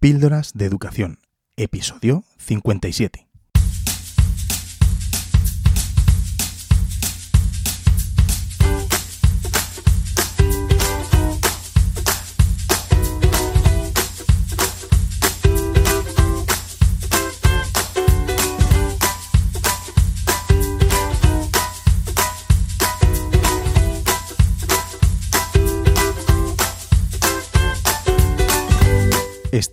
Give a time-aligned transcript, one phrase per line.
[0.00, 1.18] Píldoras de Educación,
[1.56, 3.27] episodio 57.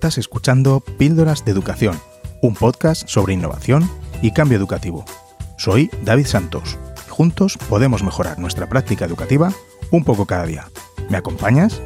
[0.05, 1.99] Estás escuchando Píldoras de Educación,
[2.39, 3.89] un podcast sobre innovación
[4.21, 5.03] y cambio educativo.
[5.57, 6.77] Soy David Santos
[7.09, 9.51] juntos podemos mejorar nuestra práctica educativa
[9.89, 10.67] un poco cada día.
[11.09, 11.81] ¿Me acompañas?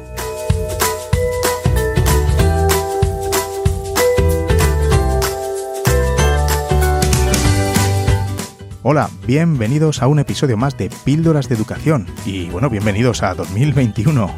[8.82, 14.30] Hola, bienvenidos a un episodio más de Píldoras de Educación y bueno, bienvenidos a 2021,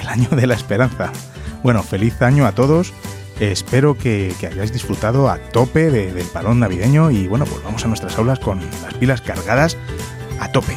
[0.00, 1.12] el año de la esperanza.
[1.62, 2.92] Bueno, feliz año a todos
[3.40, 8.18] Espero que, hayáis disfrutado a tope del parón navideño y bueno, pues vamos a nuestras
[8.18, 9.76] aulas con las pilas cargadas
[10.40, 10.76] a tope.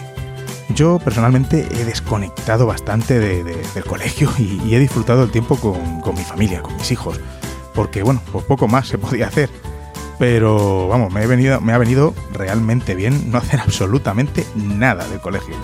[0.75, 6.61] Yo personalmente he desconectado bastante del colegio y, he disfrutado el tiempo con, mi familia,
[6.61, 7.19] con mis hijos,
[7.73, 9.49] porque bueno, pues poco más se podía hacer.
[10.19, 15.55] Pero vamos, me ha venido realmente bien no hacer absolutamente nada del colegio.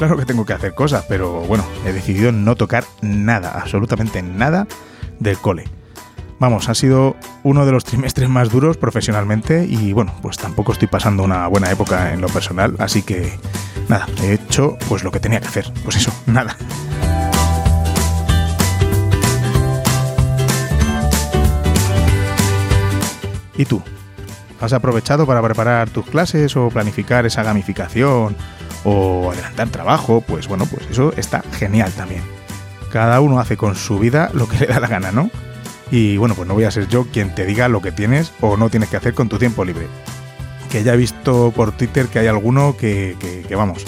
[0.00, 4.66] Claro que tengo que hacer cosas, pero bueno, he decidido no tocar nada, absolutamente nada
[5.18, 5.64] del cole.
[6.38, 10.88] Vamos, ha sido uno de los trimestres más duros profesionalmente y bueno, pues tampoco estoy
[10.88, 13.30] pasando una buena época en lo personal, así que
[13.90, 16.56] nada, he hecho pues lo que tenía que hacer, pues eso, nada.
[23.54, 23.82] ¿Y tú?
[24.62, 28.34] ¿Has aprovechado para preparar tus clases o planificar esa gamificación
[28.84, 32.22] o adelantar trabajo, pues bueno, pues eso está genial también.
[32.90, 35.30] Cada uno hace con su vida lo que le da la gana, ¿no?
[35.90, 38.56] Y bueno, pues no voy a ser yo quien te diga lo que tienes o
[38.56, 39.86] no tienes que hacer con tu tiempo libre.
[40.70, 43.16] Que ya he visto por Twitter que hay alguno que,
[43.48, 43.84] que, vamos,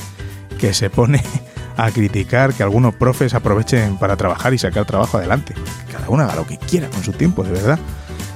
[0.59, 1.23] que se pone
[1.77, 5.55] a criticar que algunos profes aprovechen para trabajar y sacar trabajo adelante.
[5.93, 7.79] Cada uno haga lo que quiera con su tiempo, de verdad.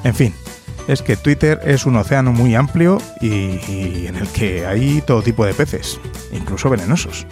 [0.05, 0.33] En fin,
[0.89, 5.45] es que Twitter es un océano muy amplio y, en el que hay todo tipo
[5.45, 6.01] de peces,
[6.33, 7.27] incluso venenosos.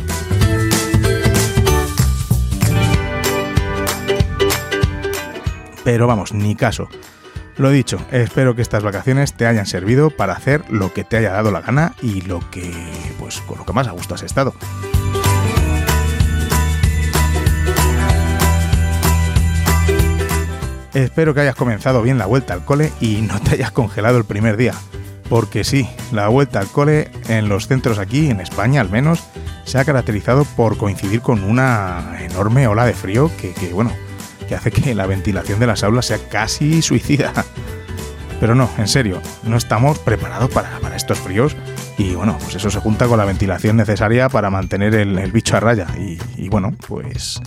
[5.85, 6.89] Pero vamos, ni caso.
[7.57, 11.33] Lo dicho, espero que estas vacaciones te hayan servido para hacer lo que te haya
[11.33, 12.73] dado la gana y lo que,
[13.19, 14.55] pues, con lo que más a gusto has estado.
[20.95, 24.25] Espero que hayas comenzado bien la vuelta al cole y no te hayas congelado el
[24.25, 24.75] primer día.
[25.29, 29.25] Porque sí, la vuelta al cole en los centros aquí, en España al menos,
[29.65, 33.91] se ha caracterizado por coincidir con una enorme ola de frío que, bueno,
[34.49, 37.33] que hace que la ventilación de las aulas sea casi suicida.
[38.39, 41.57] Pero no, en serio, no estamos preparados para, estos fríos
[41.99, 45.61] y bueno, pues eso se junta con la ventilación necesaria para mantener el, bicho a
[45.61, 45.89] raya.
[45.99, 47.41] y bueno, pues...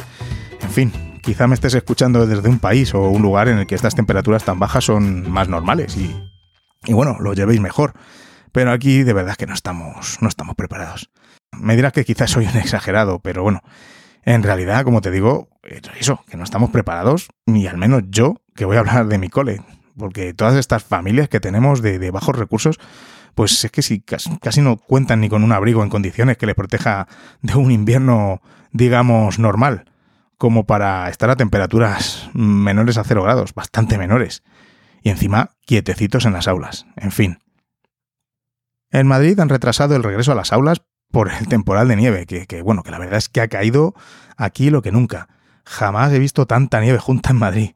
[0.62, 0.92] En fin,
[1.28, 4.46] Quizá me estés escuchando desde un país o un lugar en el que estas temperaturas
[4.46, 7.92] tan bajas son más normales y, bueno, lo llevéis mejor.
[8.54, 11.10] Pero aquí de verdad que no estamos, no estamos preparados.
[11.52, 13.60] Me dirás que quizás soy un exagerado, pero bueno,
[14.24, 15.50] en realidad, como te digo,
[16.00, 19.28] eso, que no estamos preparados, ni al menos yo, que voy a hablar de mi
[19.28, 19.62] cole,
[19.98, 22.80] porque todas estas familias que tenemos de, bajos recursos,
[23.36, 26.46] pues es que si casi, casi, no cuentan ni con un abrigo en condiciones que
[26.46, 27.10] les proteja
[27.42, 29.84] de un invierno, digamos, normal
[30.38, 34.44] como para estar a temperaturas menores a cero grados, bastante menores.
[35.02, 36.86] Y encima, quietecitos en las aulas.
[36.96, 37.40] En fin.
[38.92, 40.82] En Madrid han retrasado el regreso a las aulas
[41.12, 43.94] por el temporal de nieve, que, bueno, que la verdad es que ha caído
[44.36, 45.30] aquí lo que nunca.
[45.66, 47.72] Jamás he visto tanta nieve junta en Madrid.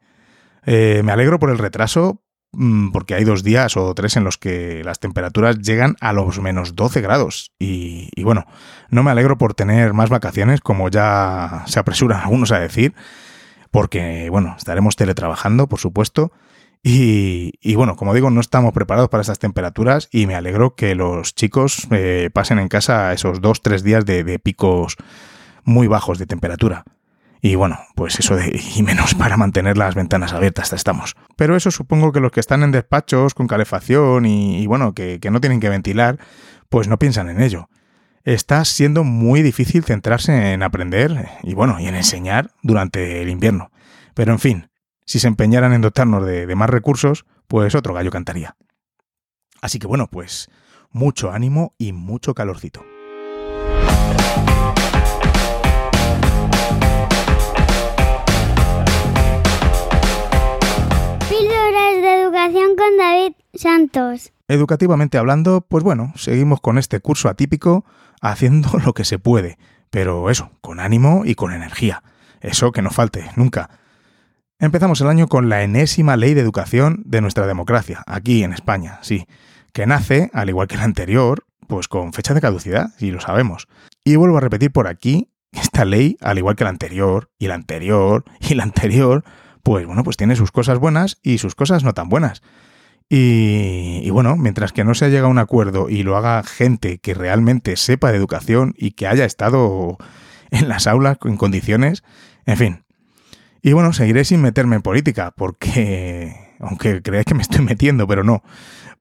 [0.65, 2.23] Eh, me alegro por el retraso,
[2.91, 6.75] porque hay dos días o tres en los que las temperaturas llegan a los menos
[6.75, 7.51] 12 grados.
[7.59, 8.45] Y, bueno,
[8.89, 12.93] no me alegro por tener más vacaciones, como ya se apresuran algunos a decir,
[13.71, 16.31] porque bueno, estaremos teletrabajando, por supuesto.
[16.83, 21.35] Y, bueno, como digo, no estamos preparados para estas temperaturas y me alegro que los
[21.35, 24.97] chicos eh, pasen en casa esos dos, tres días de picos
[25.63, 26.85] muy bajos de temperatura.
[27.41, 31.15] Y bueno, pues eso de, y menos para mantener las ventanas abiertas estamos.
[31.35, 35.31] Pero eso supongo que los que están en despachos con calefacción y, bueno, que, que,
[35.31, 36.19] no tienen que ventilar,
[36.69, 37.69] pues no piensan en ello.
[38.23, 43.71] Está siendo muy difícil centrarse en aprender y bueno, y en enseñar durante el invierno.
[44.13, 44.69] Pero en fin,
[45.05, 48.55] si se empeñaran en dotarnos de, de más recursos, pues otro gallo cantaría.
[49.61, 50.49] Así que bueno, pues
[50.91, 52.83] mucho ánimo y mucho calorcito.
[63.61, 64.33] Santos.
[64.47, 67.85] Educativamente hablando, pues bueno, seguimos con este curso atípico
[68.19, 69.59] haciendo lo que se puede,
[69.91, 72.01] pero eso, con ánimo y con energía.
[72.39, 73.69] Eso que no falte, nunca.
[74.57, 78.97] Empezamos el año con la enésima ley de educación de nuestra democracia, aquí en España,
[79.03, 79.27] sí,
[79.73, 83.67] que nace, al igual que la anterior, pues con fecha de caducidad, y lo sabemos.
[84.03, 87.55] Y vuelvo a repetir por aquí, esta ley, al igual que la anterior, y la
[87.55, 89.23] anterior, y la anterior,
[89.61, 92.41] pues bueno, pues tiene sus cosas buenas y sus cosas no tan buenas.
[93.13, 97.13] Y, bueno, mientras que no se llegado a un acuerdo y lo haga gente que
[97.13, 99.97] realmente sepa de educación y que haya estado
[100.49, 102.05] en las aulas en condiciones,
[102.45, 102.85] en fin.
[103.61, 108.23] Y bueno, seguiré sin meterme en política, porque, aunque creáis que me estoy metiendo, pero
[108.23, 108.43] no,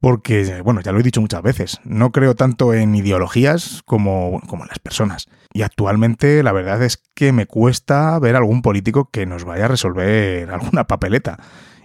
[0.01, 4.65] porque, bueno, ya lo he dicho muchas veces, no creo tanto en ideologías como, como
[4.65, 5.29] en las personas.
[5.53, 9.69] Y actualmente la verdad es que me cuesta ver algún político que nos vaya a
[9.69, 11.39] resolver alguna papeleta,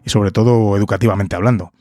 [0.03, 1.71] y sobre todo educativamente hablando.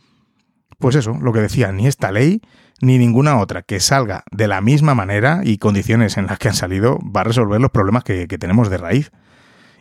[0.84, 2.42] Pues eso, lo que decía, ni esta ley
[2.82, 6.54] ni ninguna otra que salga de la misma manera y condiciones en las que han
[6.54, 9.10] salido va a resolver los problemas que, tenemos de raíz.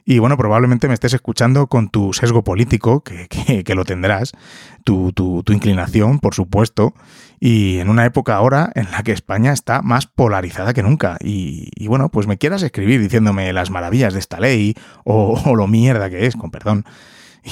[0.05, 3.27] Y bueno, probablemente me estés escuchando con tu sesgo político, que,
[3.75, 4.31] lo tendrás,
[4.85, 6.94] tu, tu, inclinación, por supuesto,
[7.38, 11.17] y en una época ahora en la que España está más polarizada que nunca.
[11.19, 14.73] Y, bueno, pues me quieras escribir diciéndome las maravillas de esta ley
[15.03, 16.85] o, o lo mierda que es, con perdón.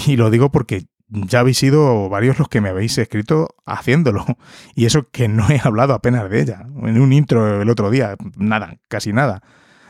[0.08, 4.26] Y lo digo porque ya habéis sido varios los que me habéis escrito haciéndolo.
[4.76, 6.66] Y eso que no he hablado apenas de ella.
[6.84, 9.42] En un intro el otro día, nada, casi nada.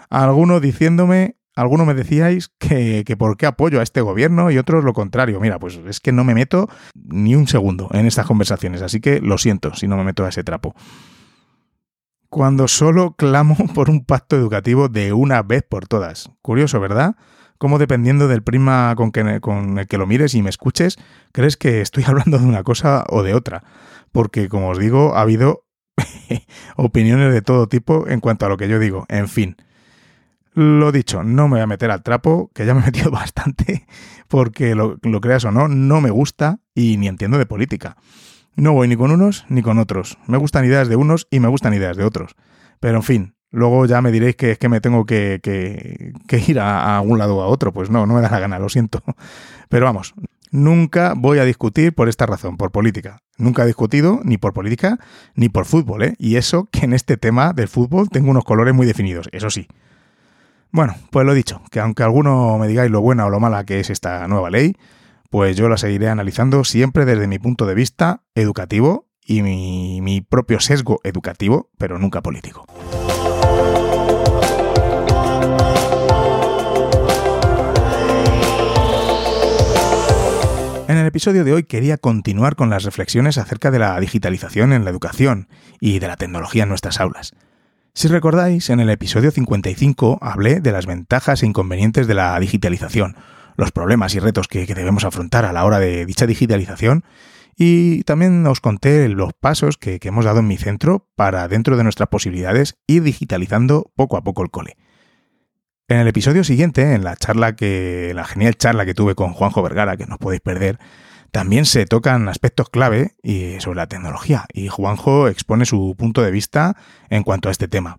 [0.10, 4.84] Algunos diciéndome, algunos me decíais que, que por qué apoyo a este gobierno y otros
[4.84, 5.40] lo contrario.
[5.40, 9.22] Mira, pues es que no me meto ni un segundo en estas conversaciones, así que
[9.22, 10.76] lo siento si no me meto a ese trapo.
[12.30, 16.32] Cuando solo clamo por un pacto educativo de una vez por todas.
[16.42, 17.16] Curioso, ¿verdad?
[17.62, 20.98] Cómo dependiendo del prima con, que, el que lo mires y me escuches,
[21.32, 23.64] crees que estoy hablando de una cosa o de otra.
[24.12, 25.68] Porque, como os digo, ha habido
[26.76, 29.06] opiniones de todo tipo en cuanto a lo que yo digo.
[29.10, 29.58] En fin.
[30.56, 33.86] Lo dicho, no me voy a meter al trapo, que ya me he metido bastante,
[34.28, 37.96] porque lo creas o no, no me gusta y ni entiendo de política.
[38.56, 40.18] No voy ni con unos ni con otros.
[40.26, 42.36] Me gustan ideas de unos y me gustan ideas de otros.
[42.80, 45.42] Pero en fin, Luego ya me diréis que es que me tengo que,
[46.48, 47.74] ir a, a, un lado o a otro.
[47.74, 49.04] Pues no, no me da la gana, lo siento.
[49.70, 50.14] Pero vamos,
[50.52, 53.22] nunca voy a discutir por esta razón, por política.
[53.38, 55.00] Nunca he discutido ni por política
[55.36, 56.16] ni por fútbol, ¿eh?
[56.20, 59.68] Y eso que en este tema del fútbol tengo unos colores muy definidos, eso sí.
[60.72, 63.80] Bueno, pues lo dicho, que aunque alguno me digáis lo buena o lo mala que
[63.80, 64.78] es esta nueva ley,
[65.30, 70.60] pues yo la seguiré analizando siempre desde mi punto de vista educativo y mi propio
[70.60, 72.66] sesgo educativo, pero nunca político.
[80.88, 84.84] En el episodio de hoy quería continuar con las reflexiones acerca de la digitalización en
[84.84, 85.48] la educación
[85.80, 87.34] y de la tecnología en nuestras aulas.
[87.94, 93.16] Si recordáis, en el episodio 55 hablé de las ventajas e inconvenientes de la digitalización,
[93.58, 97.04] los problemas y retos que, debemos afrontar a la hora de dicha digitalización
[97.56, 101.84] y también os conté los pasos que, hemos dado en mi centro para, dentro de
[101.84, 104.78] nuestras posibilidades, ir digitalizando poco a poco el cole.
[105.88, 109.62] En el episodio siguiente, en la charla que, la genial charla que tuve con Juanjo
[109.62, 110.80] Vergara, que no podéis perder,
[111.32, 113.16] también se tocan aspectos clave
[113.60, 116.76] sobre la tecnología y Juanjo expone su punto de vista
[117.10, 117.98] en cuanto a este tema.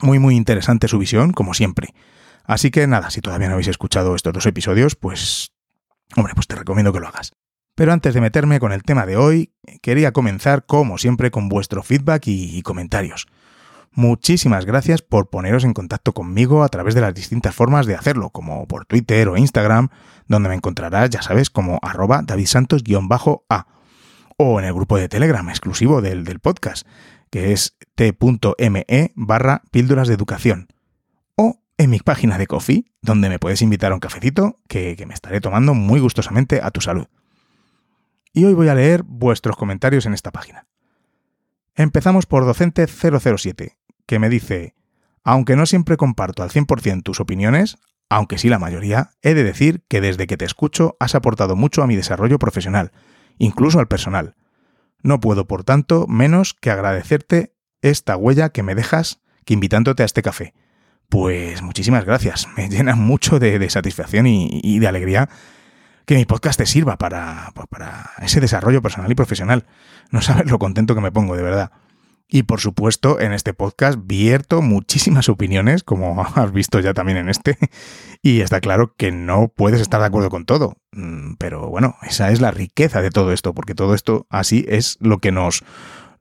[0.00, 1.94] Muy muy interesante su visión, como siempre.
[2.44, 5.52] Así que nada, si todavía no habéis escuchado estos dos episodios, pues
[6.16, 7.32] hombre, pues te recomiendo que lo hagas.
[7.74, 9.52] Pero antes de meterme con el tema de hoy,
[9.82, 13.26] quería comenzar como siempre con vuestro feedback y comentarios.
[13.96, 18.30] Muchísimas gracias por poneros en contacto conmigo a través de las distintas formas de hacerlo,
[18.30, 19.88] como por Twitter o Instagram,
[20.26, 23.66] donde me encontrarás, ya sabes, como arroba davidsantos-a,
[24.36, 26.88] o en el grupo de Telegram exclusivo del, podcast,
[27.30, 30.66] que es t.me barra píldoras de educación,
[31.36, 35.14] o en mi página de Coffee, donde me puedes invitar a un cafecito que me
[35.14, 37.06] estaré tomando muy gustosamente a tu salud.
[38.34, 40.66] Y hoy voy a leer vuestros comentarios en esta página.
[41.76, 44.74] Empezamos por docente 007, que me dice,
[45.22, 47.78] aunque no siempre comparto al 100% tus opiniones,
[48.10, 51.82] aunque sí la mayoría, he de decir que desde que te escucho has aportado mucho
[51.82, 52.90] a mi desarrollo profesional,
[53.38, 54.34] incluso al personal.
[55.00, 60.06] No puedo, por tanto, menos que agradecerte esta huella que me dejas que invitándote a
[60.06, 60.54] este café.
[61.08, 65.28] Pues muchísimas gracias, me llena mucho de, satisfacción y, de alegría
[66.06, 69.66] que mi podcast te sirva para, para ese desarrollo personal y profesional.
[70.10, 71.72] No sabes lo contento que me pongo, de verdad.
[72.28, 77.28] Y por supuesto, en este podcast vierto muchísimas opiniones, como has visto ya también en
[77.28, 77.58] este,
[78.22, 80.76] y está claro que no puedes estar de acuerdo con todo.
[80.92, 84.96] Mm, pero bueno, esa es la riqueza de todo esto, porque todo esto así es
[85.00, 85.64] lo que nos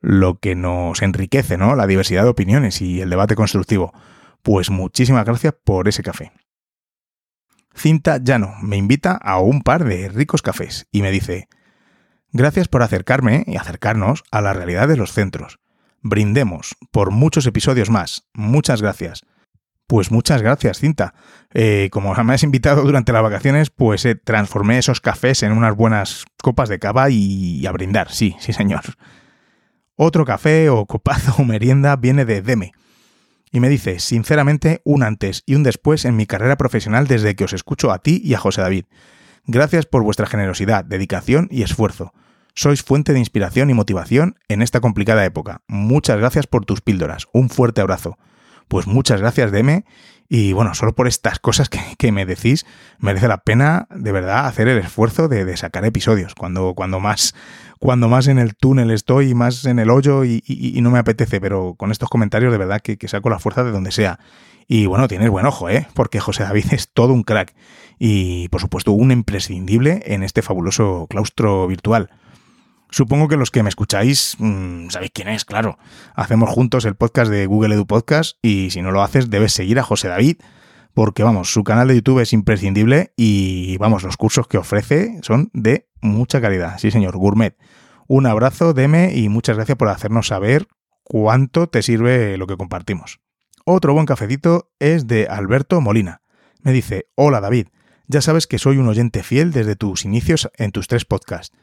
[0.02, 1.78] lo que nos enriquece, ¿no?
[1.78, 3.94] La diversidad de opiniones y el debate constructivo.
[4.42, 6.34] Pues muchísimas gracias por ese café.
[7.76, 11.48] Cinta Llano me invita a un par de ricos cafés y me dice,
[12.32, 15.60] gracias por acercarme y acercarnos a la realidad de los centros
[16.04, 18.28] brindemos por muchos episodios más.
[18.34, 19.26] Muchas gracias.
[19.88, 21.16] Pues muchas gracias, Cinta.
[21.54, 25.76] Eh, como me has invitado durante las vacaciones, pues eh, transformé esos cafés en unas
[25.76, 28.12] buenas copas de cava y, a brindar.
[28.12, 28.82] Sí, sí, señor.
[29.96, 32.72] Otro café o copazo o merienda viene de Deme.
[33.54, 37.44] Y me dice, sinceramente, un antes y un después en mi carrera profesional desde que
[37.44, 38.86] os escucho a ti y a José David.
[39.46, 42.14] Gracias por vuestra generosidad, dedicación y esfuerzo.
[42.56, 45.62] Sois fuente de inspiración y motivación en esta complicada época.
[45.68, 47.28] Muchas gracias por tus píldoras.
[47.32, 48.18] Un fuerte abrazo.
[48.68, 49.86] Pues muchas gracias, Deme.
[50.30, 52.66] Y bueno, solo por estas cosas que, me decís,
[52.98, 56.34] merece la pena de verdad hacer el esfuerzo de, sacar episodios.
[56.34, 57.36] Cuando, cuando, más,
[57.84, 60.42] cuando más en el túnel estoy, más en el hoyo y,
[60.82, 63.72] no me apetece, pero con estos comentarios de verdad que, que saco la fuerza de
[63.72, 64.20] donde sea.
[64.70, 65.86] Y bueno, tienes buen ojo, ¿eh?
[65.94, 67.54] Porque José David es todo un crack.
[68.00, 72.10] Y por supuesto, un imprescindible en este fabuloso claustro virtual.
[72.90, 75.78] Supongo que los que me escucháis mm, sabéis quién es, claro.
[76.16, 79.78] Hacemos juntos el podcast de Google Edu Podcast y si no lo haces debes seguir
[79.78, 80.38] a José David
[80.94, 85.50] porque vamos, su canal de YouTube es imprescindible y vamos, los cursos que ofrece son
[85.54, 86.78] de mucha calidad.
[86.78, 87.58] Sí, señor, gourmet.
[88.08, 90.68] Un abrazo, Deme, y muchas gracias por hacernos saber
[91.04, 93.20] cuánto te sirve lo que compartimos.
[93.66, 96.22] Otro buen cafecito es de Alberto Molina.
[96.62, 97.68] Me dice, hola David,
[98.08, 101.56] ya sabes que soy un oyente fiel desde tus inicios en tus tres podcasts.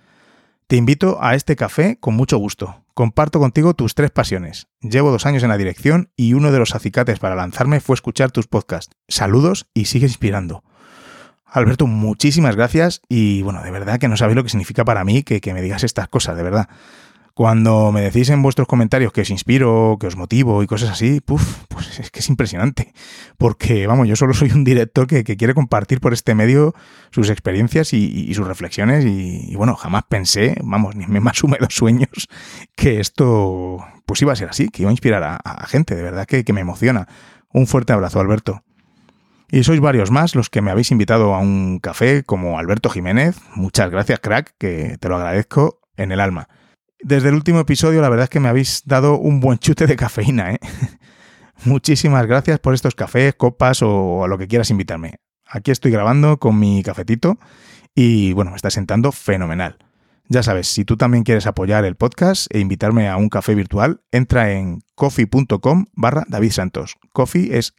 [0.66, 2.84] Te invito a este café con mucho gusto.
[2.94, 4.68] Comparto contigo tus tres pasiones.
[4.80, 8.30] Llevo dos años en la dirección y uno de los acicates para lanzarme fue escuchar
[8.30, 8.94] tus podcasts.
[9.08, 10.62] Saludos y sigue inspirando.
[11.50, 15.22] Alberto, muchísimas gracias y bueno, de verdad que no sabéis lo que significa para mí
[15.22, 16.68] que, que me digas estas cosas, de verdad.
[17.34, 21.20] Cuando me decís en vuestros comentarios que os inspiro, que os motivo y cosas así,
[21.20, 22.92] puf, pues es que es impresionante.
[23.38, 26.74] Porque, vamos, yo solo soy un director que, quiere compartir por este medio
[27.10, 29.06] sus experiencias y, sus reflexiones.
[29.06, 32.28] Y, bueno, jamás pensé, vamos, ni mis más húmedos sueños,
[32.76, 35.94] que esto pues iba a ser así, que iba a inspirar a, gente.
[35.94, 37.08] De verdad que, que me emociona.
[37.52, 38.62] Un fuerte abrazo, Alberto.
[39.50, 43.36] Y sois varios más los que me habéis invitado a un café, como Alberto Jiménez.
[43.54, 46.48] Muchas gracias, crack, que te lo agradezco en el alma.
[47.02, 49.96] Desde el último episodio, la verdad es que me habéis dado un buen chute de
[49.96, 50.60] cafeína, ¿eh?
[51.64, 55.16] Muchísimas gracias por estos cafés, copas o a lo que quieras invitarme.
[55.46, 57.38] Aquí estoy grabando con mi cafetito
[57.94, 59.78] y bueno, me está sentando fenomenal.
[60.28, 64.00] Ya sabes, si tú también quieres apoyar el podcast e invitarme a un café virtual,
[64.12, 66.96] entra en coffee.com barra David Santos.
[67.12, 67.72] Coffee es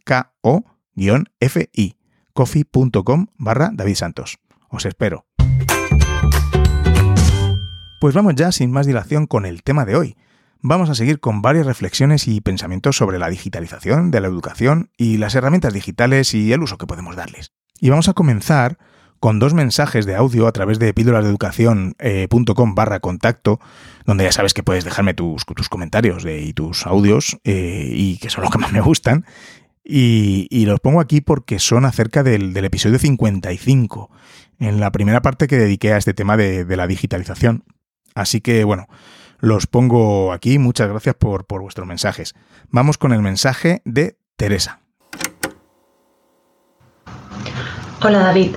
[0.96, 1.96] K-O-F-I.
[2.32, 4.38] coffee.com barra David Santos.
[4.68, 5.26] Os espero.
[8.00, 10.16] Pues vamos ya sin más dilación con el tema de hoy.
[10.60, 15.18] Vamos a seguir con varias reflexiones y pensamientos sobre la digitalización de la educación y
[15.18, 17.52] las herramientas digitales y el uso que podemos darles.
[17.80, 18.78] Y vamos a comenzar
[19.22, 23.60] con dos mensajes de audio a través de píldolasdeeducación.com eh, barra contacto,
[24.04, 28.42] donde ya sabes que puedes dejarme tus, comentarios y tus audios, eh, y que son
[28.42, 29.24] los que más me gustan.
[29.84, 34.10] Y, los pongo aquí porque son acerca del, episodio 55,
[34.60, 37.64] en la primera parte que dediqué a este tema de la digitalización.
[38.14, 38.86] Así que bueno,
[39.42, 40.58] los pongo aquí.
[40.58, 42.34] Muchas gracias por, vuestros mensajes.
[42.70, 44.80] Vamos con el mensaje de Teresa.
[48.04, 48.54] Hola David,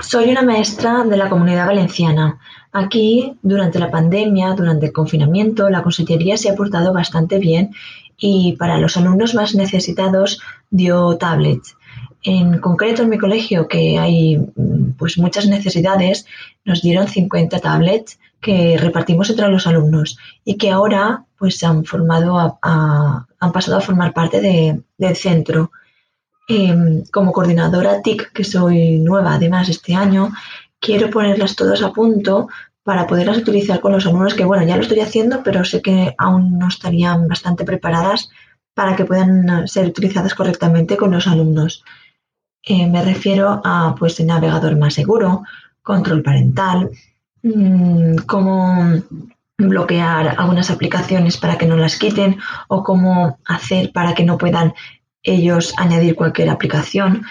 [0.00, 2.38] soy una maestra de la comunidad valenciana.
[2.76, 7.70] Aquí, durante la pandemia, durante el confinamiento, la consejería se ha portado bastante bien
[8.18, 10.40] y para los alumnos más necesitados
[10.70, 11.76] dio tablets.
[12.24, 14.40] En concreto, en mi colegio, que hay
[14.98, 16.26] pues muchas necesidades,
[16.64, 22.58] nos dieron 50 tablets que repartimos entre los alumnos y que ahora pues han formado
[22.60, 24.40] han pasado a formar parte
[24.98, 25.70] del centro.
[26.46, 30.30] Em, como coordinadora TIC, que soy nueva además este año,
[30.84, 32.48] quiero ponerlas todas a punto
[32.82, 36.14] para poderlas utilizar con los alumnos que, bueno, ya lo estoy haciendo, pero sé que
[36.18, 38.30] aún no estarían bastante preparadas
[38.74, 41.82] para que puedan ser utilizadas correctamente con los alumnos.
[42.62, 45.42] Eh, me refiero a pues el navegador más seguro,
[45.82, 46.90] control parental,
[47.44, 49.02] Mm, cómo
[49.58, 52.38] bloquear algunas aplicaciones para que no las quiten
[52.68, 54.72] o cómo hacer para que no puedan
[55.22, 57.26] ellos añadir cualquier aplicación.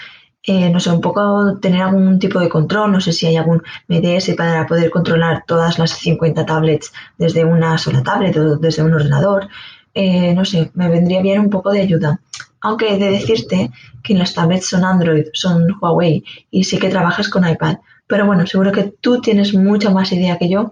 [0.46, 3.64] Eh, no sé, un poco tener algún tipo de control, no sé si hay algún
[3.88, 8.94] MDS para poder controlar todas las 50 tablets desde una sola tablet o desde un
[8.94, 9.48] ordenador.
[9.96, 12.20] eh, no sé, me vendría bien un poco de ayuda.
[12.62, 13.72] Aunque he de decirte
[14.04, 17.78] que las tablets son Android, son Huawei y sí que trabajas con iPad.
[18.08, 20.72] Pero bueno, seguro que tú tienes mucha más idea que yo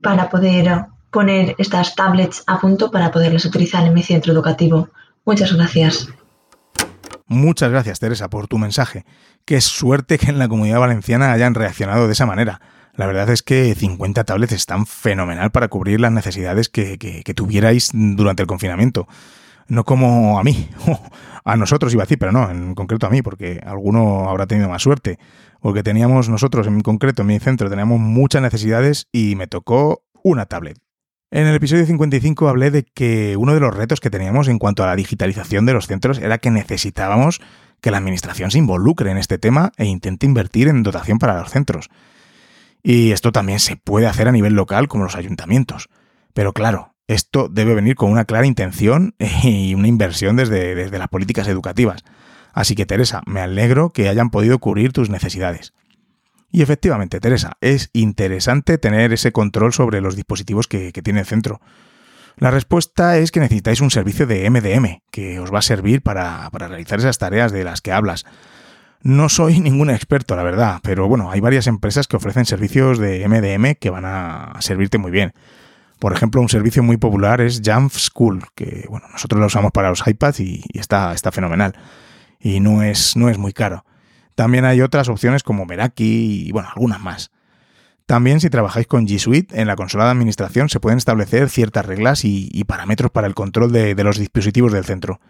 [0.00, 4.88] para poder poner estas tablets a punto para poderlas utilizar en mi centro educativo.
[5.24, 6.08] Muchas gracias.
[7.32, 9.06] Muchas gracias, Teresa, por tu mensaje.
[9.46, 12.60] Qué suerte que en la comunidad valenciana hayan reaccionado de esa manera.
[12.94, 18.42] La verdad es que 50 tablets están fenomenal para cubrir las necesidades que, tuvierais durante
[18.42, 19.08] el confinamiento.
[19.66, 20.68] No como a mí,
[21.44, 24.68] a nosotros iba a decir, pero no, en concreto a mí, porque alguno habrá tenido
[24.68, 25.18] más suerte.
[25.60, 30.44] Porque teníamos nosotros, en concreto, en mi centro, teníamos muchas necesidades y me tocó una
[30.44, 30.78] tablet.
[31.34, 34.84] En el episodio 55 hablé de que uno de los retos que teníamos en cuanto
[34.84, 37.40] a la digitalización de los centros era que necesitábamos
[37.80, 41.48] que la administración se involucre en este tema e intente invertir en dotación para los
[41.48, 41.88] centros.
[42.82, 45.88] Y esto también se puede hacer a nivel local como los ayuntamientos.
[46.34, 51.08] Pero claro, esto debe venir con una clara intención y una inversión desde, desde las
[51.08, 52.04] políticas educativas.
[52.52, 55.72] Así que Teresa, me alegro que hayan podido cubrir tus necesidades.
[56.54, 61.62] Y efectivamente, Teresa, es interesante tener ese control sobre los dispositivos que, tiene el centro.
[62.36, 66.50] La respuesta es que necesitáis un servicio de MDM, que os va a servir para,
[66.50, 68.26] para, realizar esas tareas de las que hablas.
[69.00, 73.26] No soy ningún experto, la verdad, pero bueno, hay varias empresas que ofrecen servicios de
[73.26, 75.32] MDM que van a servirte muy bien.
[75.98, 79.88] Por ejemplo, un servicio muy popular es Jamf School, que bueno, nosotros lo usamos para
[79.88, 81.74] los iPads y, y está, está fenomenal.
[82.38, 83.86] Y no es, no es muy caro.
[84.34, 87.30] También hay otras opciones como Meraki y bueno, algunas más.
[88.06, 91.86] También si trabajáis con G Suite, en la consola de administración se pueden establecer ciertas
[91.86, 95.20] reglas y, parámetros para el control de, los dispositivos del centro.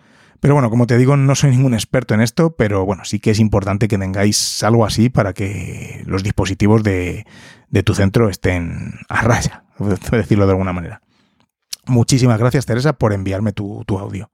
[0.40, 3.30] Pero bueno, como te digo, no soy ningún experto en esto, pero bueno, sí que
[3.30, 7.25] es importante que tengáis algo así para que los dispositivos de,
[7.85, 11.02] tu centro estén a raya, por decirlo de alguna manera.
[11.87, 14.30] Muchísimas gracias, Teresa, por enviarme tu, tu audio.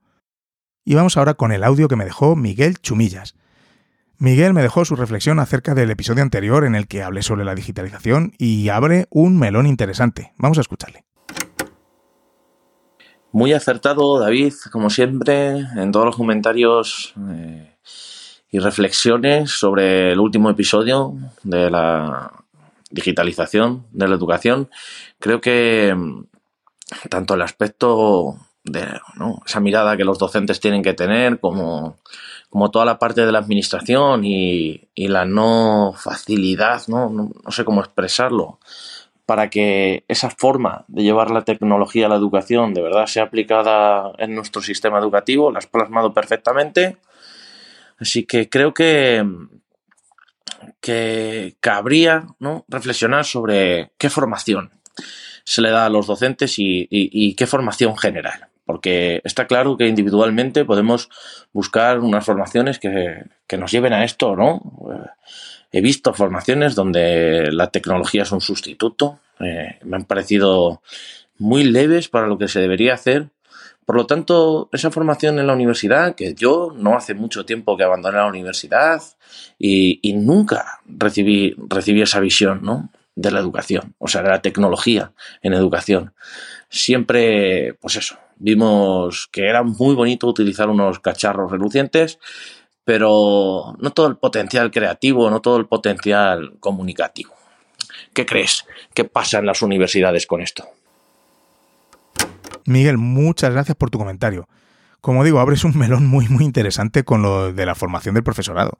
[0.85, 3.35] Y vamos ahora con el audio que me dejó Miguel Chumillas.
[4.21, 7.55] Miguel me dejó su reflexión acerca del episodio anterior en el que hablé sobre la
[7.55, 10.33] digitalización y abre un melón interesante.
[10.37, 11.05] Vamos a escucharle.
[13.31, 17.77] Muy acertado, David, como siempre, en todos los comentarios eh,
[18.51, 22.29] y reflexiones sobre el último episodio de la
[22.91, 24.69] digitalización de la educación.
[25.19, 26.25] Creo que mm,
[27.09, 28.85] tanto el aspecto de
[29.45, 31.95] esa mirada que los docentes tienen que tener como
[32.49, 37.09] como toda la parte de la administración y, la no facilidad, ¿no?
[37.09, 37.51] ¿no?
[37.51, 38.59] sé cómo expresarlo,
[39.25, 44.11] para que esa forma de llevar la tecnología a la educación de verdad sea aplicada
[44.17, 46.97] en nuestro sistema educativo, la has plasmado perfectamente.
[47.99, 49.23] Así que creo que,
[50.81, 52.65] que cabría ¿no?
[52.67, 54.71] reflexionar sobre qué formación
[55.43, 60.63] se le da a los docentes y qué formación general porque está claro que individualmente
[60.63, 61.09] podemos
[61.53, 63.23] buscar unas formaciones que,
[63.57, 64.61] nos lleven a esto, ¿no?
[64.93, 65.07] Eh,
[65.71, 70.83] he visto formaciones donde la tecnología es un sustituto, eh, me han parecido
[71.39, 73.29] muy leves para lo que se debería hacer.
[73.87, 77.85] Por lo tanto, esa formación en la universidad, que yo no hace mucho tiempo que
[77.85, 79.01] abandoné la universidad
[79.57, 82.91] y, y nunca recibí, recibí esa visión, ¿no?
[83.19, 86.13] de la educación, o sea, de la tecnología en educación.
[86.69, 92.19] Siempre, pues eso, vimos que era muy bonito utilizar unos cacharros relucientes,
[92.83, 97.33] pero no todo el potencial creativo, no todo el potencial comunicativo.
[98.13, 98.65] ¿Qué crees?
[98.93, 100.65] ¿Qué pasa en las universidades con esto?
[102.65, 104.47] Miguel, muchas gracias por tu comentario.
[105.01, 108.77] Como digo, abres un melón muy muy interesante con lo de la formación del profesorado.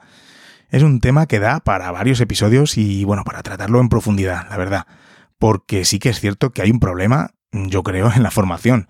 [0.69, 4.57] Es un tema que da para varios episodios y bueno, para tratarlo en profundidad, la
[4.57, 4.87] verdad.
[5.39, 8.87] Porque sí que es cierto que hay un problema, yo creo, en la formación.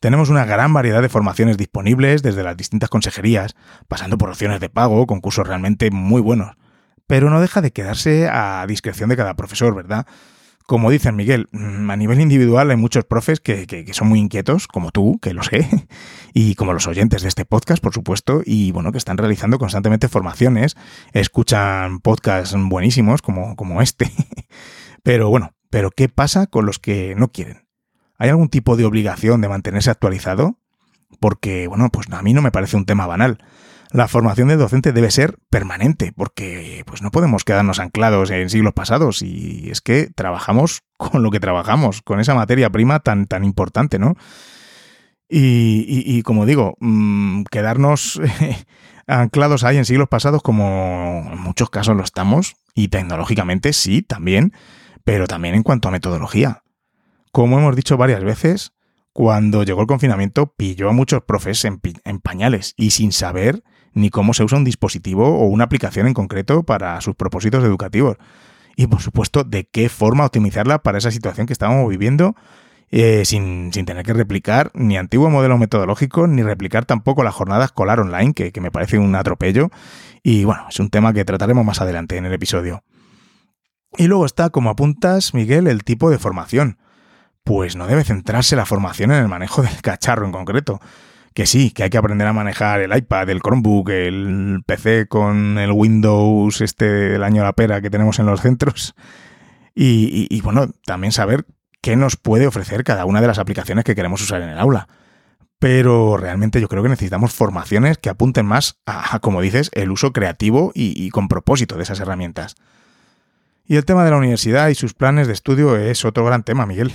[0.00, 3.56] Tenemos una gran variedad de formaciones disponibles desde las distintas consejerías,
[3.88, 6.56] pasando por opciones de pago, concursos realmente muy buenos.
[7.08, 10.06] Pero no deja de quedarse a discreción de cada profesor, ¿verdad?
[10.68, 14.90] Como dice Miguel, mm, a nivel individual hay muchos profes que, son muy inquietos, como
[14.90, 15.66] tú, que lo sé,
[16.34, 20.08] y como los oyentes de este podcast, por supuesto, y bueno, que están realizando constantemente
[20.08, 20.76] formaciones,
[21.12, 24.12] escuchan podcasts buenísimos como, como este.
[25.02, 27.67] Pero bueno, pero ¿qué pasa con los que no quieren?
[28.18, 30.58] ¿Hay algún tipo de obligación de mantenerse actualizado?
[31.20, 33.38] Porque, bueno, pues a mí no me parece un tema banal
[33.90, 38.74] la formación del docente debe ser permanente, porque pues no podemos quedarnos anclados en siglos
[38.74, 43.44] pasados y es que trabajamos con lo que trabajamos, con esa materia prima tan, tan
[43.44, 44.14] importante, ¿no?
[45.30, 48.18] Y, como digo, mm, quedarnos
[49.06, 54.54] anclados ahí en siglos pasados como en muchos casos lo estamos, y tecnológicamente sí, también,
[55.04, 56.62] pero también en cuanto a metodología.
[57.32, 58.72] Como hemos dicho varias veces,
[59.12, 61.80] cuando llegó el confinamiento pilló a muchos profes en,
[62.20, 66.62] pañales y sin saber ni cómo se usa un dispositivo o una aplicación en concreto
[66.62, 68.16] para sus propósitos educativos.
[68.76, 72.36] Y por supuesto, de qué forma optimizarla para esa situación que estábamos viviendo
[72.90, 78.00] eh, sin, tener que replicar ni antiguo modelo metodológico, ni replicar tampoco la jornada escolar
[78.00, 79.70] online, que, que me parece un atropello.
[80.22, 82.84] Y bueno, es un tema que trataremos más adelante en el episodio.
[83.96, 86.78] Y luego está, como apuntas, Miguel, el tipo de formación.
[87.48, 90.82] Pues no debe centrarse la formación en el manejo del cacharro en concreto.
[91.32, 95.56] Que sí, que hay que aprender a manejar el iPad, el Chromebook, el PC con
[95.56, 98.94] el Windows, este del año la pera que tenemos en los centros.
[99.74, 101.46] Y, y, bueno, también saber
[101.80, 104.86] qué nos puede ofrecer cada una de las aplicaciones que queremos usar en el aula.
[105.58, 110.12] Pero realmente yo creo que necesitamos formaciones que apunten más a, como dices, el uso
[110.12, 112.56] creativo y, con propósito de esas herramientas.
[113.64, 116.66] Y el tema de la universidad y sus planes de estudio es otro gran tema,
[116.66, 116.92] Miguel.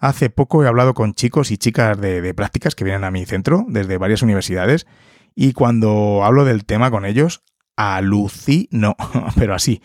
[0.00, 3.66] Hace poco he hablado con chicos y chicas de, prácticas que vienen a mi centro
[3.68, 4.86] desde varias universidades
[5.34, 7.42] y cuando hablo del tema con ellos,
[7.76, 8.96] alucino,
[9.36, 9.82] pero así,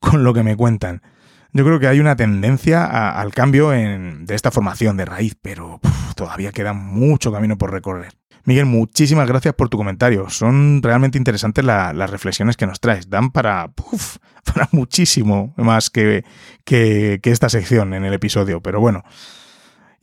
[0.00, 1.02] con lo que me cuentan.
[1.52, 5.80] Yo creo que hay una tendencia al cambio de esta formación de raíz, pero
[6.16, 8.12] todavía queda mucho camino por recorrer.
[8.46, 10.28] Miguel, muchísimas gracias por tu comentario.
[10.28, 13.08] Son realmente interesantes las reflexiones que nos traes.
[13.08, 13.72] Dan para,
[14.44, 16.24] para muchísimo más que,
[16.64, 19.02] que, esta sección en el episodio, pero bueno.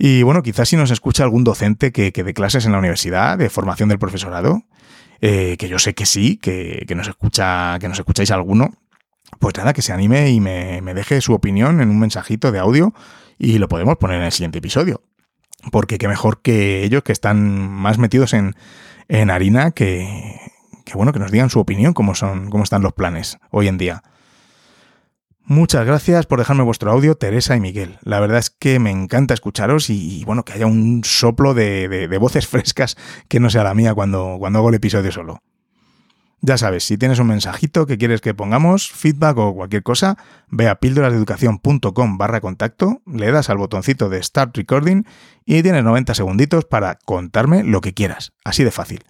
[0.04, 3.38] Y bueno, quizás si nos escucha algún docente que, que dé clases en la universidad
[3.38, 4.64] de formación del profesorado,
[5.22, 8.72] eh, que yo sé que sí, que, que, nos escucha, que nos escucháis alguno,
[9.38, 12.96] pues nada, que se anime y me, deje su opinión en un mensajito de audio
[13.38, 15.04] y lo podemos poner en el siguiente episodio.
[15.72, 18.56] Porque qué mejor que ellos que están más metidos en,
[19.08, 20.36] en harina que,
[20.84, 23.78] que, bueno, que nos digan su opinión, cómo son, cómo están los planes hoy en
[23.78, 24.02] día.
[25.52, 27.98] Muchas gracias por dejarme vuestro audio, Teresa y Miguel.
[28.04, 32.18] La verdad es que me encanta escucharos y, bueno, que haya un soplo de, de,
[32.18, 32.96] voces frescas
[33.28, 35.42] que no sea la mía cuando, cuando hago el episodio solo.
[36.40, 40.70] Ya sabes, si tienes un mensajito que quieres que pongamos, feedback o cualquier cosa, ve
[40.70, 45.04] a píldorasdeeducación.com barra contacto, le das al botoncito de Start Recording
[45.44, 48.32] y tienes 90 segunditos para contarme lo que quieras.
[48.46, 49.04] Así de fácil.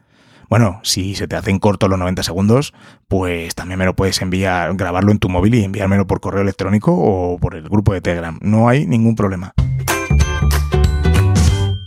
[0.51, 2.73] Bueno, si se te hacen cortos los 90 segundos,
[3.07, 6.93] pues también me lo puedes enviar, grabarlo en tu móvil y enviármelo por correo electrónico
[6.93, 8.37] o por el grupo de Telegram.
[8.41, 9.53] No hay ningún problema.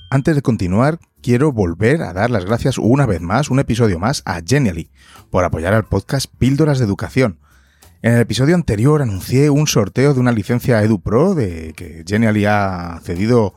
[0.09, 4.23] Antes de continuar, quiero volver a dar las gracias una vez más, un episodio más,
[4.25, 4.91] a Genially
[5.29, 7.41] por apoyar al podcast Píldoras de Educación.
[8.01, 12.99] En el episodio anterior anuncié un sorteo de una licencia EduPro de que Genially ha
[13.03, 13.53] cedido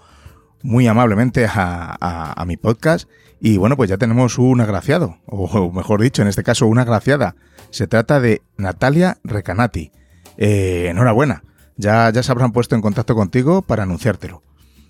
[0.63, 6.21] muy amablemente a, mi podcast y bueno, pues ya tenemos un agraciado, o mejor dicho,
[6.21, 7.35] en este caso una agraciada.
[7.69, 9.91] Se trata de Natalia Recanati.
[10.37, 11.43] Eh, enhorabuena,
[11.75, 14.41] ya, ya se habrán puesto en contacto contigo para anunciártelo.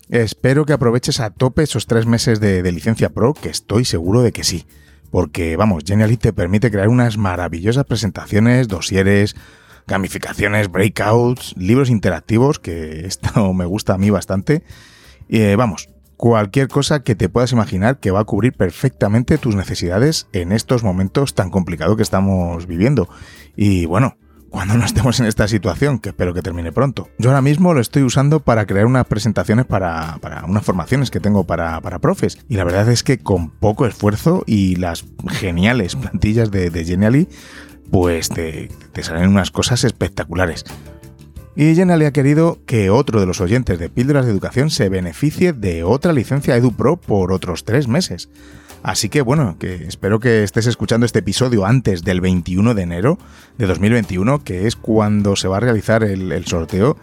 [0.08, 4.32] Espero que aproveches a tope esos tres meses de, licencia pro, que estoy seguro de
[4.32, 4.66] que sí.
[5.10, 9.36] Porque, vamos, Genially te permite crear unas maravillosas presentaciones, dosieres,
[9.86, 14.62] gamificaciones, breakouts, libros interactivos, que esto me gusta a mí bastante.
[15.28, 20.26] Eh, vamos, cualquier cosa que te puedas imaginar que va a cubrir perfectamente tus necesidades
[20.32, 23.08] en estos momentos tan complicados que estamos viviendo.
[23.56, 24.18] Y bueno,
[24.50, 27.08] cuando no estemos en esta situación, que espero que termine pronto.
[27.18, 31.44] Yo ahora mismo lo estoy usando para crear unas presentaciones para, unas formaciones que tengo
[31.44, 32.38] para, profes.
[32.48, 37.28] Y la verdad es que con poco esfuerzo y las geniales plantillas de, de Genially,
[37.92, 40.64] pues te, te salen unas cosas espectaculares.
[41.60, 45.52] Y Genially ha querido que otro de los oyentes de Píldoras de Educación se beneficie
[45.52, 48.28] de otra licencia EduPro por otros tres meses.
[48.84, 53.18] Así que bueno, que espero que estés escuchando este episodio antes del 21 de enero
[53.56, 56.96] de 2021, que es cuando se va a realizar el, sorteo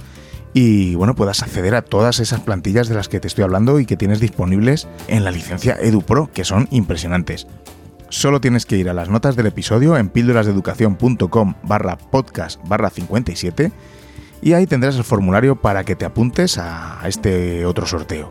[0.54, 3.86] y bueno, puedas acceder a todas esas plantillas de las que te estoy hablando y
[3.86, 7.46] que tienes disponibles en la licencia EduPro, que son impresionantes.
[8.08, 13.74] Solo tienes que ir a las notas del episodio en píldorasdeeducación.com barra podcast barra 57
[14.41, 18.30] y ahí tendrás el formulario para que te apuntes a este otro sorteo.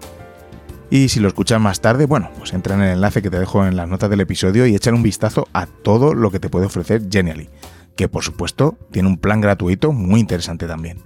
[0.90, 3.66] Y si lo escuchas más tarde, bueno, pues entra en el enlace que te dejo
[3.66, 6.66] en las notas del episodio y echan un vistazo a todo lo que te puede
[6.66, 7.48] ofrecer Genially,
[7.96, 10.98] que por supuesto tiene un plan gratuito muy interesante también.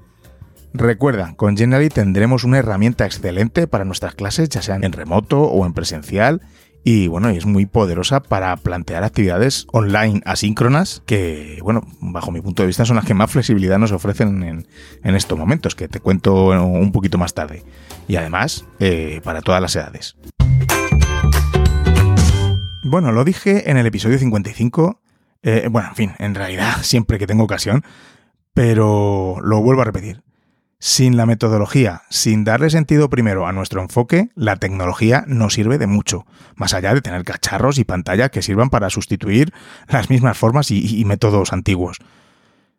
[0.74, 5.64] Recuerda, con Genially tendremos una herramienta excelente para nuestras clases, ya sean en remoto o
[5.64, 6.42] en presencial,
[6.84, 12.62] y bueno, es muy poderosa para plantear actividades online asíncronas que, bueno, bajo mi punto
[12.62, 16.48] de vista son las que más flexibilidad nos ofrecen en, estos momentos, que te cuento
[16.64, 17.64] un poquito más tarde.
[18.06, 20.16] Y además, eh, para todas las edades.
[22.82, 25.02] Bueno, lo dije en el episodio 55,
[25.42, 27.84] eh, bueno, en fin, en realidad siempre que tengo ocasión,
[28.54, 30.22] pero lo vuelvo a repetir.
[30.80, 35.88] Sin la metodología, sin darle sentido primero a nuestro enfoque, la tecnología no sirve de
[35.88, 39.52] mucho, más allá de tener cacharros y pantalla que sirvan para sustituir
[39.88, 41.98] las mismas formas y, métodos antiguos.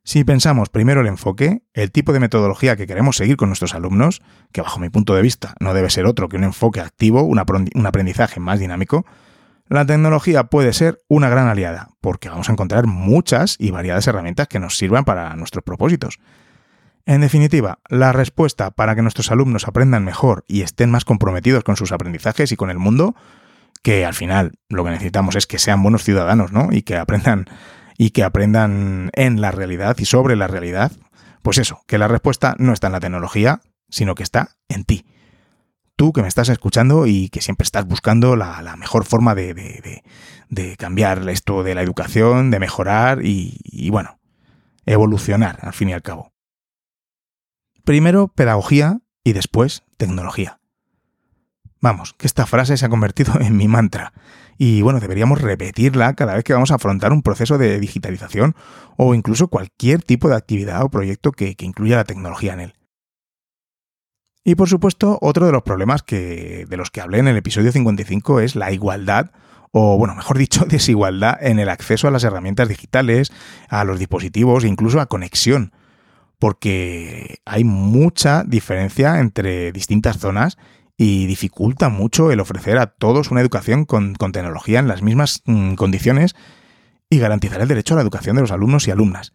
[0.06, 4.22] Si pensamos primero el enfoque, el tipo de metodología que queremos seguir con nuestros alumnos,
[4.54, 7.38] que bajo mi punto de vista no debe ser otro que un enfoque activo, un
[7.38, 9.06] aprendizaje más dinámico,
[9.68, 14.48] la tecnología puede ser una gran aliada, porque vamos a encontrar muchas y variadas herramientas
[14.48, 16.18] que nos sirvan para nuestros propósitos.
[17.10, 21.76] En definitiva, la respuesta para que nuestros alumnos aprendan mejor y estén más comprometidos con
[21.76, 23.16] sus aprendizajes y con el mundo,
[23.82, 26.68] que al final lo que necesitamos es que sean buenos ciudadanos, ¿no?
[26.72, 27.48] Y que aprendan
[27.98, 30.92] y que aprendan en la realidad y sobre la realidad,
[31.42, 35.08] pues eso, que la respuesta no está en la tecnología, sino que está en ti.
[35.96, 40.04] Tú que me estás escuchando y que siempre estás buscando la, mejor forma de,
[40.78, 44.20] cambiar esto de la educación, de mejorar y bueno,
[44.86, 46.34] evolucionar al fin y al cabo.
[47.90, 50.60] Primero pedagogía y después tecnología.
[51.82, 54.14] Vamos, que esta frase se ha convertido en mi mantra.
[54.60, 58.56] Y bueno, deberíamos repetirla cada vez que vamos a afrontar un proceso de digitalización
[58.96, 62.74] o incluso cualquier tipo de actividad o proyecto que, incluya la tecnología en él.
[64.44, 67.72] Y por supuesto, otro de los problemas que, de los que hablé en el episodio
[67.72, 69.32] 55 es la igualdad,
[69.72, 73.32] o bueno, mejor dicho, desigualdad en el acceso a las herramientas digitales,
[73.68, 75.74] a los dispositivos e incluso a conexión
[76.40, 80.58] porque hay mucha diferencia entre distintas zonas
[80.98, 85.76] y dificulta mucho el ofrecer a todos una educación con, tecnología en las mismas mm,
[85.76, 86.36] condiciones
[87.10, 89.34] y garantizar el derecho a la educación de los alumnos y alumnas.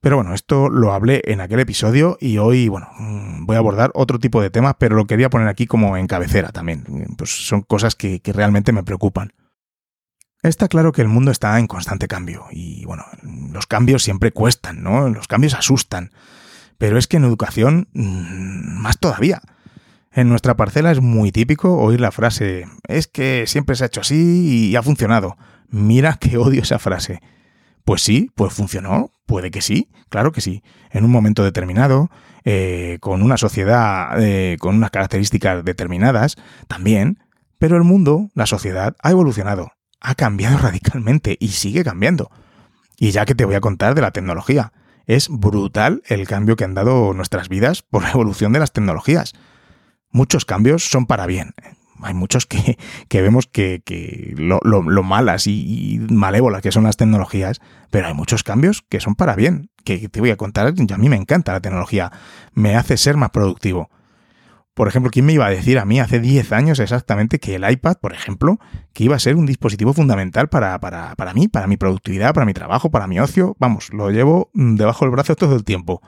[0.00, 3.90] Pero bueno, esto lo hablé en aquel episodio y hoy, bueno, mm, voy a abordar
[3.94, 6.84] otro tipo de temas, pero lo quería poner aquí como en cabecera también.
[7.16, 9.32] Pues son cosas que realmente me preocupan.
[10.46, 13.04] Está claro que el mundo está en constante cambio y bueno,
[13.52, 15.08] los cambios siempre cuestan, ¿no?
[15.08, 16.12] Los cambios asustan.
[16.78, 19.40] Pero es que en educación mm, más todavía.
[20.12, 24.02] En nuestra parcela es muy típico oír la frase, es que siempre se ha hecho
[24.02, 25.36] así y ha funcionado.
[25.68, 27.20] Mira que odio esa frase.
[27.84, 30.62] Pues sí, pues funcionó, puede que sí, claro que sí.
[30.90, 32.08] En un momento determinado,
[32.44, 36.36] eh, con una sociedad eh, con unas características determinadas,
[36.68, 37.18] también.
[37.58, 39.75] Pero el mundo, la sociedad, ha evolucionado
[40.06, 42.30] ha cambiado radicalmente y sigue cambiando.
[42.96, 44.72] Y ya que te voy a contar de la tecnología,
[45.06, 49.34] es brutal el cambio que han dado nuestras vidas por la evolución de las tecnologías.
[50.10, 51.54] Muchos cambios son para bien.
[52.02, 52.78] Hay muchos que,
[53.10, 53.82] vemos que,
[54.36, 59.16] lo, malas y, y, malévolas que son las tecnologías, pero hay muchos cambios que son
[59.16, 60.66] para bien, que te voy a contar.
[60.66, 62.12] A mí me encanta la tecnología,
[62.54, 63.90] me hace ser más productivo.
[64.76, 67.66] Por ejemplo, ¿quién me iba a decir a mí hace 10 años exactamente que el
[67.66, 68.58] iPad, por ejemplo,
[68.92, 72.44] que iba a ser un dispositivo fundamental para, para, para mí, para mi productividad, para
[72.44, 73.56] mi trabajo, para mi ocio?
[73.58, 76.02] Vamos, lo llevo debajo del brazo todo el tiempo.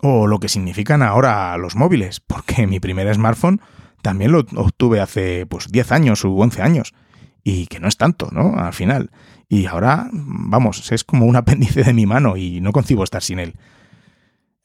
[0.00, 3.60] O lo que significan ahora los móviles, porque mi primer smartphone
[4.00, 6.94] también lo obtuve hace pues 10 años u 11 años.
[7.44, 8.56] Y que no es tanto, ¿no?
[8.56, 9.10] Al final.
[9.50, 13.38] Y ahora, vamos, es como un apéndice de mi mano y no concibo estar sin
[13.38, 13.54] él.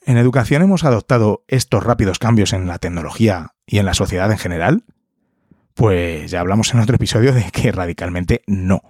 [0.07, 4.37] ¿En educación hemos adoptado estos rápidos cambios en la tecnología y en la sociedad en
[4.37, 4.85] general?
[5.73, 8.81] Pues ya hablamos en otro episodio de que radicalmente no.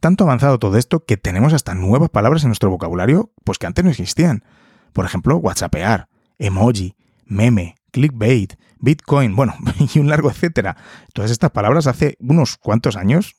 [0.00, 3.84] Tanto avanzado todo esto que tenemos hasta nuevas palabras en nuestro vocabulario, pues que antes
[3.84, 4.42] no existían.
[4.94, 6.08] Por ejemplo, WhatsAppear,
[6.38, 9.54] emoji, meme, clickbait, Bitcoin, bueno,
[9.94, 10.78] y un largo etcétera.
[11.12, 13.36] Todas estas palabras hace unos cuantos años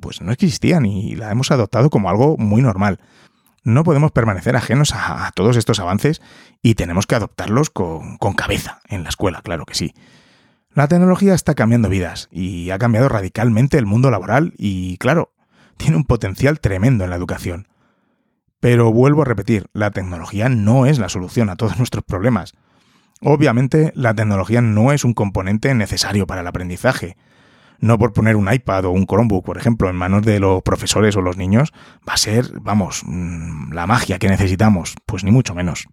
[0.00, 2.98] pues no existían y la hemos adoptado como algo muy normal.
[3.64, 6.20] No podemos permanecer ajenos a, todos estos avances
[6.62, 9.94] y tenemos que adoptarlos con, con cabeza en la escuela, claro que sí.
[10.74, 15.32] La tecnología está cambiando vidas y ha cambiado radicalmente el mundo laboral y, claro,
[15.76, 17.68] tiene un potencial tremendo en la educación.
[18.58, 22.54] Pero vuelvo a repetir, la tecnología no es la solución a todos nuestros problemas.
[23.20, 27.16] Obviamente, la tecnología no es un componente necesario para el aprendizaje,
[27.82, 31.16] no por poner un iPad o un Chromebook, por ejemplo, en manos de los profesores
[31.16, 31.72] o los niños,
[32.08, 35.88] va a ser, vamos, mm, la magia que necesitamos, pues ni mucho menos.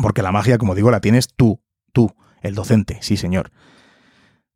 [0.00, 3.52] Porque la magia, como digo, la tienes tú, tú, el docente, sí señor.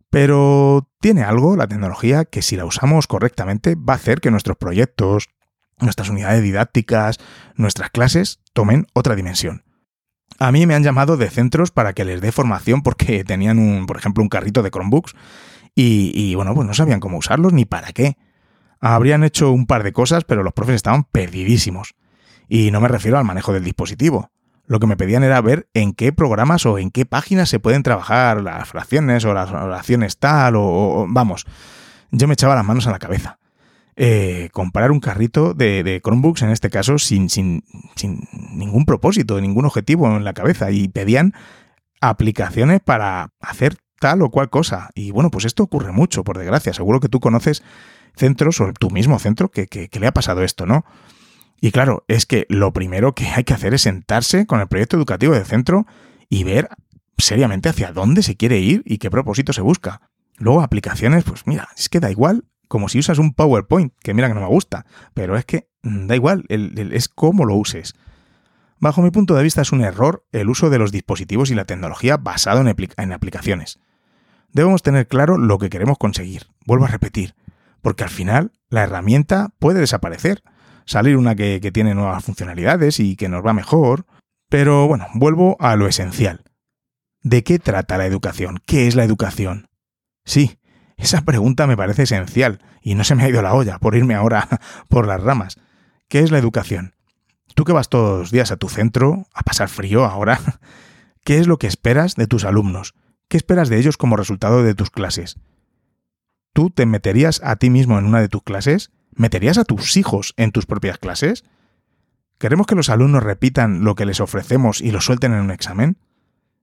[0.09, 4.57] Pero tiene algo la tecnología que si la usamos correctamente va a hacer que nuestros
[4.57, 5.29] proyectos,
[5.81, 7.19] nuestras unidades didácticas,
[7.57, 9.65] nuestras clases tomen otra dimensión.
[10.39, 13.85] A mí me han llamado de centros para que les dé formación porque tenían un,
[13.85, 15.15] por ejemplo, un carrito de Chromebooks
[15.75, 18.17] y, bueno, pues no sabían cómo usarlos ni para qué.
[18.81, 21.95] Habrían hecho un par de cosas, pero los profes estaban perdidísimos.
[22.49, 24.31] Y no me refiero al manejo del dispositivo.
[24.67, 27.83] Lo que me pedían era ver en qué programas o en qué páginas se pueden
[27.83, 31.47] trabajar las fracciones o las oraciones tal o, vamos,
[32.11, 33.39] yo me echaba las manos a la cabeza.
[33.97, 39.67] eh, comprar un carrito de, Chromebooks, en este caso, sin, sin, sin ningún propósito, ningún
[39.67, 41.35] objetivo en la cabeza, y pedían
[42.01, 44.91] aplicaciones para hacer tal o cual cosa.
[44.95, 46.73] Y bueno, pues esto ocurre mucho, por desgracia.
[46.73, 47.63] Seguro que tú conoces
[48.17, 50.85] centros o tu mismo centro que, que, le ha pasado esto, ¿no?
[51.61, 54.97] Y claro, es que lo primero que hay que hacer es sentarse con el proyecto
[54.97, 55.87] educativo del centro
[56.29, 56.69] y ver
[57.19, 60.11] seriamente hacia dónde se quiere ir y qué propósito se busca.
[60.37, 64.29] Luego aplicaciones, pues mira, es que da igual como si usas un PowerPoint, que mira
[64.29, 67.95] que no me gusta, pero es que mm, da igual, es cómo lo uses.
[68.79, 71.65] Bajo mi punto de vista es un error el uso de los dispositivos y la
[71.65, 73.81] tecnología basado en, aplicaciones.
[74.53, 77.35] Debemos tener claro lo que queremos conseguir, vuelvo a repetir,
[77.83, 80.43] porque al final la herramienta puede desaparecer,
[80.87, 84.07] salir una que tiene nuevas funcionalidades y que nos va mejor,
[84.49, 86.45] pero bueno, vuelvo a lo esencial.
[87.23, 88.61] ¿De qué trata la educación?
[88.67, 89.71] ¿Qué es la educación?
[90.27, 90.59] Sí,
[90.97, 94.15] esa pregunta me parece esencial y no se me ha ido la olla por irme
[94.15, 94.47] ahora
[94.89, 95.59] por las ramas.
[96.09, 96.95] ¿Qué es la educación?
[97.55, 100.41] Tú que vas todos los días a tu centro, a pasar frío ahora,
[101.25, 102.95] ¿qué es lo que esperas de tus alumnos?
[103.29, 105.39] ¿Qué esperas de ellos como resultado de tus clases?
[106.53, 108.91] ¿Tú te meterías a ti mismo en una de tus clases?
[109.13, 111.45] ¿Meterías a tus hijos en tus propias clases?
[112.39, 115.99] ¿Queremos que los alumnos repitan lo que les ofrecemos y lo suelten en un examen?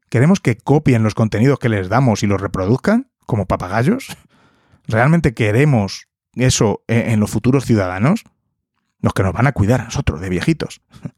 [0.09, 3.11] ¿Queremos que copien los contenidos que les damos y los reproduzcan?
[3.31, 4.17] como papagayos?
[4.87, 8.25] ¿Realmente queremos eso en los futuros ciudadanos?
[9.01, 10.81] Los que nos van a cuidar a nosotros, de viejitos.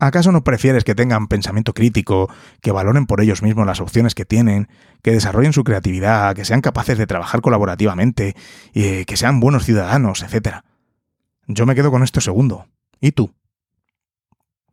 [0.00, 2.30] ¿Acaso no prefieres que tengan pensamiento crítico,
[2.62, 4.68] que valoren por ellos mismos las opciones que tienen,
[5.02, 8.34] que desarrollen su creatividad, que sean capaces de trabajar colaborativamente,
[8.72, 10.64] y que sean buenos ciudadanos, etcétera?
[11.46, 12.66] Yo me quedo con esto segundo.
[12.98, 13.34] ¿Y tú?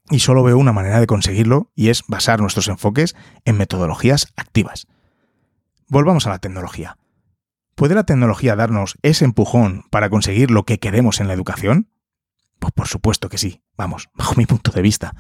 [0.10, 4.88] Y solo veo una manera de conseguirlo, y es basar nuestros enfoques en metodologías activas.
[5.90, 6.98] Volvamos a la tecnología.
[7.76, 11.90] ¿Puede la tecnología darnos ese empujón para conseguir lo que queremos en la educación?
[12.60, 15.14] Pues por supuesto que sí, vamos, bajo mi punto de vista.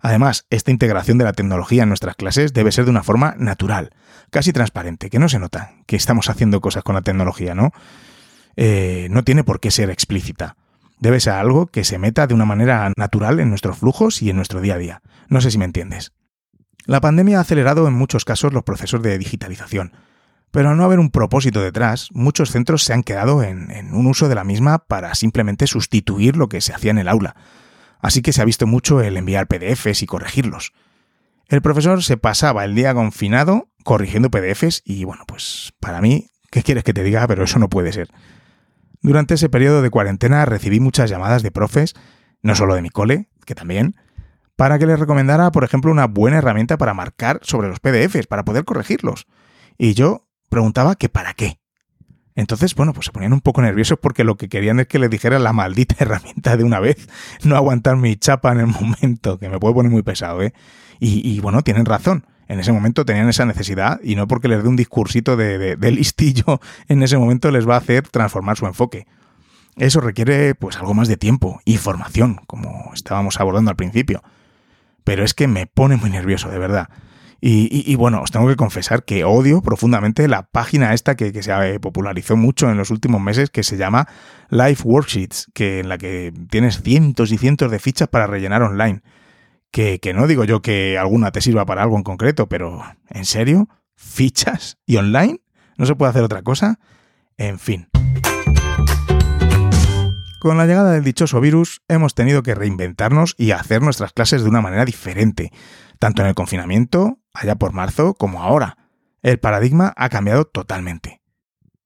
[0.00, 3.90] Además, esta integración de la tecnología en nuestras clases debe ser de una forma natural,
[4.30, 7.72] casi transparente, que no se nota que estamos haciendo cosas con la tecnología, ¿no?
[8.56, 10.56] Eh, no tiene por qué ser explícita.
[10.98, 14.36] Debe ser algo que se meta de una manera natural en nuestros flujos y en
[14.36, 15.02] nuestro día a día.
[15.28, 16.12] No sé si me entiendes.
[16.86, 19.92] La pandemia ha acelerado en muchos casos los procesos de digitalización,
[20.54, 24.28] pero al no haber un propósito detrás, muchos centros se han quedado en, un uso
[24.28, 27.34] de la misma para simplemente sustituir lo que se hacía en el aula.
[27.98, 30.72] Así que se ha visto mucho el enviar PDFs y corregirlos.
[31.48, 36.62] El profesor se pasaba el día confinado corrigiendo PDFs y bueno, pues para mí, ¿qué
[36.62, 37.26] quieres que te diga?
[37.26, 38.10] Pero eso no puede ser.
[39.02, 41.94] Durante ese periodo de cuarentena recibí muchas llamadas de profes,
[42.42, 43.96] no solo de mi cole, que también,
[44.54, 48.44] para que les recomendara, por ejemplo, una buena herramienta para marcar sobre los PDFs, para
[48.44, 49.26] poder corregirlos.
[49.76, 50.23] Y yo
[50.54, 51.58] preguntaba que para qué.
[52.36, 55.10] Entonces, bueno, pues se ponían un poco nerviosos porque lo que querían es que les
[55.10, 57.08] dijera la maldita herramienta de una vez,
[57.42, 60.52] no aguantar mi chapa en el momento, que me puede poner muy pesado, ¿eh?
[61.00, 62.24] Y, bueno, tienen razón.
[62.48, 65.90] En ese momento tenían esa necesidad y no porque les dé un discursito de, de
[65.90, 69.06] listillo en ese momento les va a hacer transformar su enfoque.
[69.76, 74.22] Eso requiere pues algo más de tiempo y formación, como estábamos abordando al principio
[75.04, 76.88] pero es que me pone muy nervioso, de verdad.
[77.40, 82.36] Y, bueno, os tengo que confesar que odio profundamente la página esta que, se popularizó
[82.36, 84.08] mucho en los últimos meses, que se llama
[84.48, 89.02] Life Worksheets, que, en la que tienes cientos y cientos de fichas para rellenar online.
[89.70, 93.24] Que, que no digo yo que alguna te sirva para algo en concreto, pero ¿en
[93.24, 93.68] serio?
[93.94, 94.78] ¿Fichas?
[94.86, 95.40] ¿Y online?
[95.76, 96.78] ¿No se puede hacer otra cosa?
[97.36, 97.88] En fin.
[100.44, 104.50] Con la llegada del dichoso virus hemos tenido que reinventarnos y hacer nuestras clases de
[104.50, 105.50] una manera diferente,
[105.98, 108.78] tanto en el confinamiento, allá por marzo, como ahora.
[109.22, 111.20] El paradigma ha cambiado totalmente.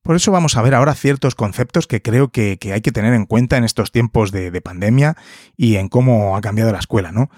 [0.03, 3.27] Por eso vamos a ver ahora ciertos conceptos que creo que, hay que tener en
[3.27, 5.17] cuenta en estos tiempos de, pandemia
[5.57, 7.31] y en cómo ha cambiado la escuela, ¿no?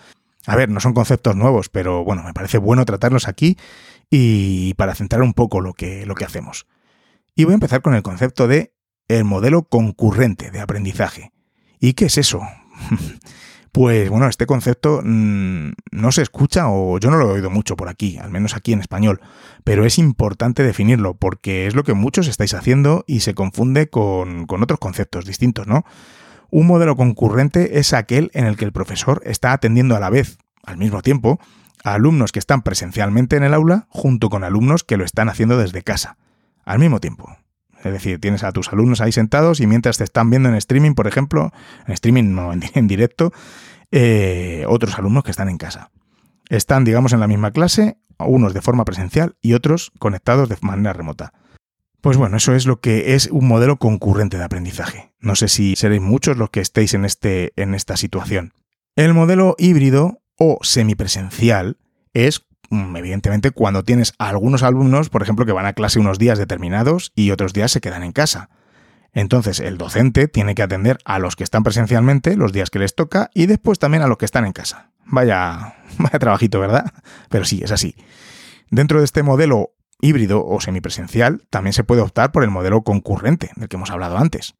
[0.46, 3.57] A ver, no son conceptos nuevos, pero bueno, me parece bueno tratarlos aquí
[4.09, 6.66] y para centrar un poco lo que, lo que hacemos.
[7.35, 8.73] Y voy a empezar con el concepto de
[9.09, 11.33] el modelo concurrente de aprendizaje.
[11.81, 12.40] ¿Y qué es eso?
[13.72, 17.76] Pues bueno, este concepto mm, no se escucha o yo no lo he oído mucho
[17.76, 19.20] por aquí, al menos aquí en español,
[19.62, 24.46] pero es importante definirlo porque es lo que muchos estáis haciendo y se confunde con,
[24.46, 25.85] con otros conceptos distintos, ¿no?
[26.50, 30.38] Un modelo concurrente es aquel en el que el profesor está atendiendo a la vez,
[30.64, 31.38] al mismo tiempo,
[31.85, 35.56] a alumnos que están presencialmente en el aula junto con alumnos que lo están haciendo
[35.56, 36.16] desde casa,
[36.64, 37.37] al mismo tiempo.
[37.83, 40.94] Es decir, tienes a tus alumnos ahí sentados y mientras te están viendo en streaming,
[40.94, 41.52] por ejemplo,
[41.87, 43.33] en streaming no, en, directo,
[43.90, 45.90] eh, otros alumnos que están en casa.
[46.48, 50.92] Están, digamos, en la misma clase, unos de forma presencial y otros conectados de manera
[50.92, 51.33] remota.
[52.00, 55.12] Pues bueno, eso es lo que es un modelo concurrente de aprendizaje.
[55.20, 58.54] No sé si seréis muchos los que estéis en, este, en esta situación.
[58.96, 61.76] El modelo híbrido o semipresencial
[62.14, 67.12] es, evidentemente, cuando tienes algunos alumnos, por ejemplo, que van a clase unos días determinados
[67.14, 68.48] y otros días se quedan en casa.
[69.12, 72.94] Entonces, el docente tiene que atender a los que están presencialmente los días que les
[72.94, 74.90] toca y después también a los que están en casa.
[75.04, 76.92] Vaya, vaya trabajito, ¿verdad?
[77.29, 77.96] Pero sí, es así.
[78.71, 83.50] Dentro de este modelo híbrido o semipresencial, también se puede optar por el modelo concurrente,
[83.56, 84.54] del que hemos hablado antes.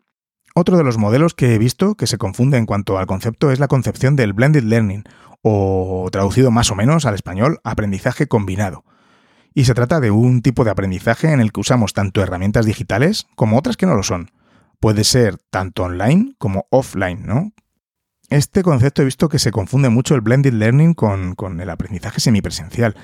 [0.61, 3.61] Otro de los modelos que he visto que se confunde en cuanto al concepto es
[3.61, 5.05] la concepción del blended learning,
[5.41, 8.85] o traducido más o menos al español, aprendizaje combinado.
[9.55, 13.27] Y se trata de un tipo de aprendizaje en el que usamos tanto herramientas digitales
[13.37, 14.33] como otras que no lo son.
[14.81, 17.53] Puede ser tanto online como offline, ¿no?
[18.29, 22.21] Este concepto he visto que se confunde mucho el blended learning con, con el aprendizaje
[22.21, 22.97] semipresencial,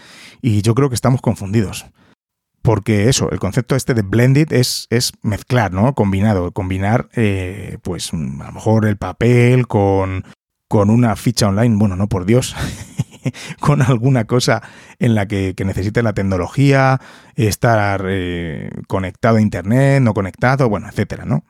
[0.43, 1.87] y yo creo que estamos confundidos
[2.67, 5.95] porque eso, el concepto este de blended es, es mezclar, ¿no?
[5.95, 10.25] Combinado, combinar, eh, pues a lo mejor el papel con,
[10.69, 12.57] con una ficha online, bueno, no por Dios,
[13.61, 14.65] con alguna cosa
[14.99, 17.01] en la que, necesite la tecnología,
[17.37, 21.45] estar eh, conectado a Internet, no conectado, bueno, etcétera, ¿no?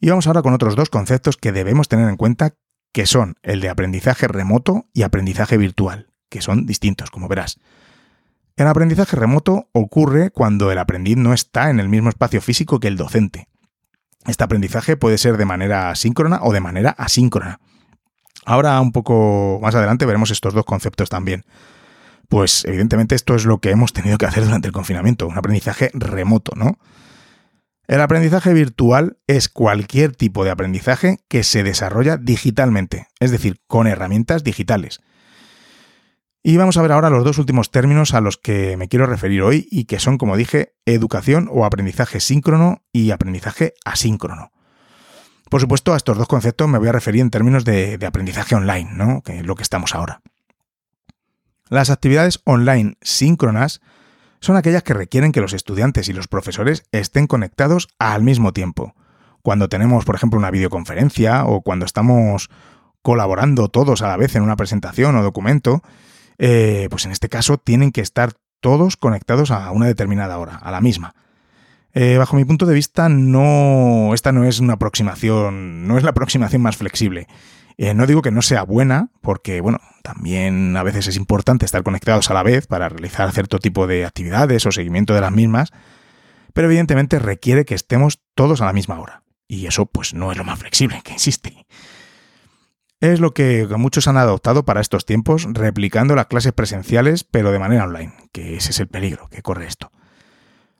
[0.00, 2.56] Y vamos ahora con otros dos conceptos que debemos tener en cuenta,
[2.92, 7.60] que son el de aprendizaje remoto y aprendizaje virtual, que son distintos, como verás.
[8.56, 12.88] El aprendizaje remoto ocurre cuando el aprendiz no está en el mismo espacio físico que
[12.88, 13.48] el docente.
[14.26, 17.60] Este aprendizaje puede ser de manera síncrona o de manera asíncrona.
[18.44, 21.44] Ahora, un poco más adelante, veremos estos dos conceptos también.
[22.28, 25.90] Pues evidentemente esto es lo que hemos tenido que hacer durante el confinamiento, un aprendizaje
[25.94, 26.78] remoto, ¿no?
[27.88, 33.86] El aprendizaje virtual es cualquier tipo de aprendizaje que se desarrolla digitalmente, es decir, con
[33.86, 35.00] herramientas digitales.
[36.44, 39.42] Y vamos a ver ahora los dos últimos términos a los que me quiero referir
[39.42, 44.50] hoy y que son, como dije, educación o aprendizaje síncrono y aprendizaje asíncrono.
[45.48, 48.90] Por supuesto, a estos dos conceptos me voy a referir en términos de, aprendizaje online,
[48.92, 49.22] ¿no?
[49.22, 50.20] que es lo que estamos ahora.
[51.68, 53.80] Las actividades online síncronas
[54.40, 58.96] son aquellas que requieren que los estudiantes y los profesores estén conectados al mismo tiempo.
[59.42, 62.50] Cuando tenemos, por ejemplo, una videoconferencia o cuando estamos
[63.00, 65.82] colaborando todos a la vez en una presentación o documento,
[66.44, 70.72] eh, pues en este caso tienen que estar todos conectados a una determinada hora, a
[70.72, 71.14] la misma.
[71.92, 76.10] Eh, bajo mi punto de vista, no, esta no es una aproximación, no es la
[76.10, 77.28] aproximación más flexible.
[77.78, 81.84] Eh, no digo que no sea buena, porque bueno, también a veces es importante estar
[81.84, 85.70] conectados a la vez para realizar cierto tipo de actividades o seguimiento de las mismas,
[86.54, 89.22] pero evidentemente requiere que estemos todos a la misma hora.
[89.46, 91.66] Y eso pues no es lo más flexible que existe.
[93.02, 97.58] Es lo que muchos han adoptado para estos tiempos, replicando las clases presenciales, pero de
[97.58, 99.90] manera online, que ese es el peligro que corre esto.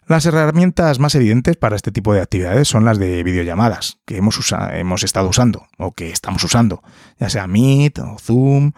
[0.06, 5.02] Las herramientas más evidentes para este tipo de actividades son las de videollamadas, que hemos,
[5.02, 6.84] estado usando, o que estamos usando,
[7.18, 8.70] ya sea Meet, o Zoom,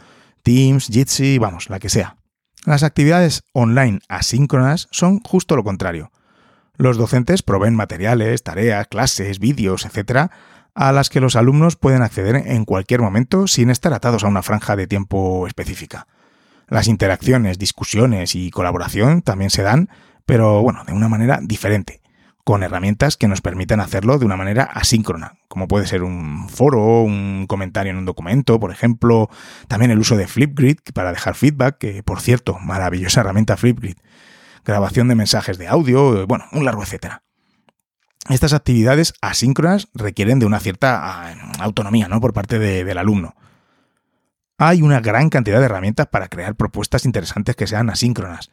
[0.42, 2.16] Teams, Jitsi, vamos, la que sea.
[2.64, 6.12] Las actividades online asíncronas son justo lo contrario.
[6.78, 10.30] Los docentes proveen materiales, tareas, clases, vídeos, etc.,
[10.75, 14.43] a las que los alumnos pueden acceder en cualquier momento sin estar atados a una
[14.43, 16.07] franja de tiempo específica.
[16.68, 19.89] Las interacciones, discusiones y colaboración también se dan,
[20.27, 22.01] pero bueno, de una manera diferente,
[22.43, 27.03] con herramientas que nos permitan hacerlo de una manera asíncrona, como puede ser un foro,
[27.03, 29.31] un comentario en un documento, por ejemplo,
[29.68, 33.97] también el uso de Flipgrid para dejar feedback, que por cierto, maravillosa herramienta Flipgrid,
[34.64, 37.24] grabación de mensajes de audio, bueno, un largo etcétera.
[38.31, 42.20] Estas actividades asíncronas requieren de una cierta ah, autonomía ¿no?
[42.20, 43.35] por parte del alumno.
[44.57, 48.51] Hay una gran cantidad de herramientas para crear propuestas interesantes que sean asíncronas.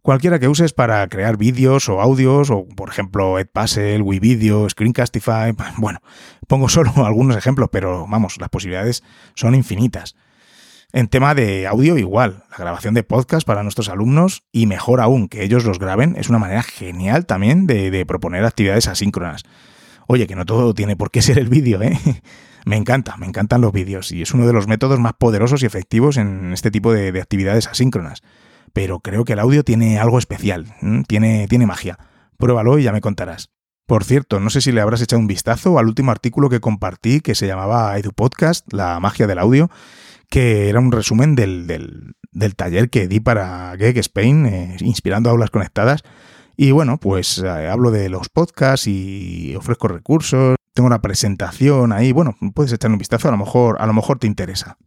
[0.00, 6.00] Cualquiera que uses para crear vídeos o audios, o por ejemplo Edpuzzle, WeVideo, Screencastify, bueno,
[6.48, 9.02] pongo solo algunos ejemplos, pero vamos, las posibilidades
[9.34, 10.16] son infinitas.
[10.94, 15.26] En tema de audio igual, la grabación de podcast para nuestros alumnos y mejor aún
[15.26, 19.42] que ellos los graben es una manera genial también de, proponer actividades asíncronas.
[20.06, 21.98] Oye, que no todo tiene por qué ser el vídeo, ¿eh?
[22.66, 25.66] Me encanta, me encantan los vídeos y es uno de los métodos más poderosos y
[25.66, 28.22] efectivos en este tipo de, actividades asíncronas.
[28.72, 30.72] Pero creo que el audio tiene algo especial,
[31.08, 31.98] tiene, tiene magia.
[32.38, 33.50] Pruébalo y ya me contarás.
[33.86, 37.20] Por cierto, no sé si le habrás echado un vistazo al último artículo que compartí
[37.20, 39.68] que se llamaba Edu Podcast, la magia del audio,
[40.32, 45.50] que era un resumen del, del, taller que di para Gag Spain, eh, inspirando aulas
[45.50, 46.04] conectadas.
[46.56, 50.56] Y bueno, pues eh, hablo de los podcasts y ofrezco recursos.
[50.72, 52.12] Tengo una presentación ahí.
[52.12, 54.78] Bueno, puedes echar un vistazo, a lo mejor, a lo mejor te interesa.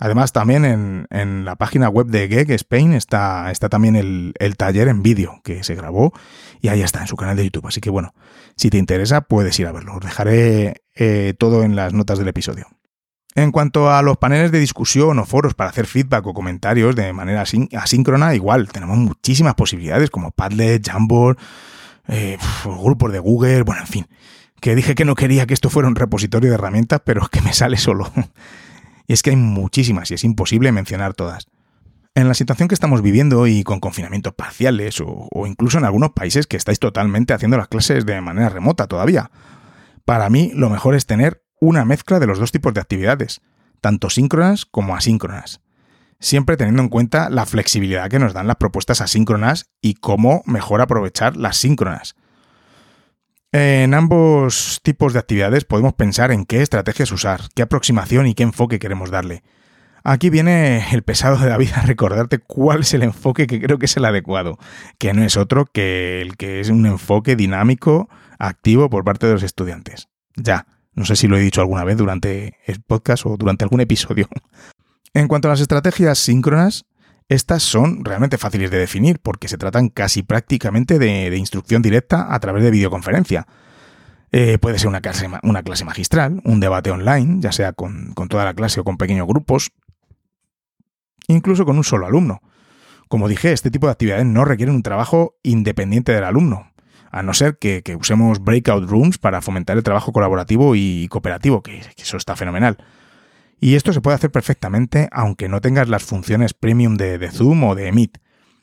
[0.00, 5.04] Además, también en, la página web de Geg Spain está, está también el, taller en
[5.04, 6.12] vídeo que se grabó
[6.60, 7.68] y ahí está en su canal de YouTube.
[7.68, 8.12] Así que bueno,
[8.56, 9.94] si te interesa, puedes ir a verlo.
[9.94, 12.66] Os dejaré eh, todo en las notas del episodio.
[13.36, 17.12] En cuanto a los paneles de discusión o foros para hacer feedback o comentarios de
[17.12, 17.44] manera
[17.76, 21.38] asíncrona, igual tenemos muchísimas posibilidades como Padlet, Jamboard,
[22.08, 24.06] eh, grupos de Google, bueno, en fin.
[24.60, 27.40] Que dije que no quería que esto fuera un repositorio de herramientas, pero es que
[27.40, 28.10] me sale solo.
[29.06, 31.46] Y es que hay muchísimas y es imposible mencionar todas.
[32.16, 36.48] En la situación que estamos viviendo y con confinamientos parciales o, incluso en algunos países
[36.48, 39.30] que estáis totalmente haciendo las clases de manera remota todavía,
[40.04, 43.40] para mí lo mejor es tener una mezcla de los dos tipos de actividades,
[43.80, 45.60] tanto síncronas como asíncronas,
[46.18, 50.80] siempre teniendo en cuenta la flexibilidad que nos dan las propuestas asíncronas y cómo mejor
[50.80, 52.16] aprovechar las síncronas.
[53.52, 58.44] En ambos tipos de actividades podemos pensar en qué estrategias usar, qué aproximación y qué
[58.44, 59.42] enfoque queremos darle.
[60.02, 63.86] Aquí viene el pesado de David a recordarte cuál es el enfoque que creo que
[63.86, 64.58] es el adecuado,
[64.98, 68.08] que no es otro que el que es un enfoque dinámico,
[68.38, 70.08] activo por parte de los estudiantes.
[70.36, 73.80] Ya, no sé si lo he dicho alguna vez durante el podcast o durante algún
[73.80, 74.28] episodio.
[75.12, 76.84] En cuanto a las estrategias síncronas,
[77.30, 82.40] estas son realmente fáciles de definir porque se tratan casi prácticamente de, instrucción directa a
[82.40, 83.46] través de videoconferencia.
[84.32, 88.44] Eh, puede ser una clase, una clase, magistral, un debate online, ya sea con, toda
[88.44, 89.70] la clase o con pequeños grupos,
[91.28, 92.40] incluso con un solo alumno.
[93.08, 96.69] Como dije, este tipo de actividades no requieren un trabajo independiente del alumno,
[97.10, 101.82] a no ser que, usemos breakout rooms para fomentar el trabajo colaborativo y cooperativo, que
[101.96, 102.78] eso está fenomenal.
[103.60, 107.74] Y esto se puede hacer perfectamente aunque no tengas las funciones premium de, Zoom o
[107.74, 108.18] de Meet.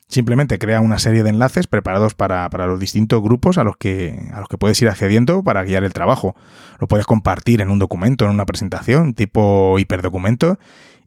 [0.08, 4.18] Simplemente crea una serie de enlaces preparados para, los distintos grupos a los, que,
[4.58, 6.34] puedes ir accediendo para guiar el trabajo.
[6.80, 10.58] Lo puedes compartir en un documento, en una presentación, tipo hiperdocumento,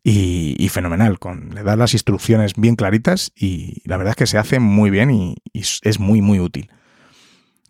[0.04, 1.20] y, fenomenal.
[1.20, 4.90] Con, le das las instrucciones bien claritas y la verdad es que se hace muy
[4.90, 6.72] bien y es muy, muy útil.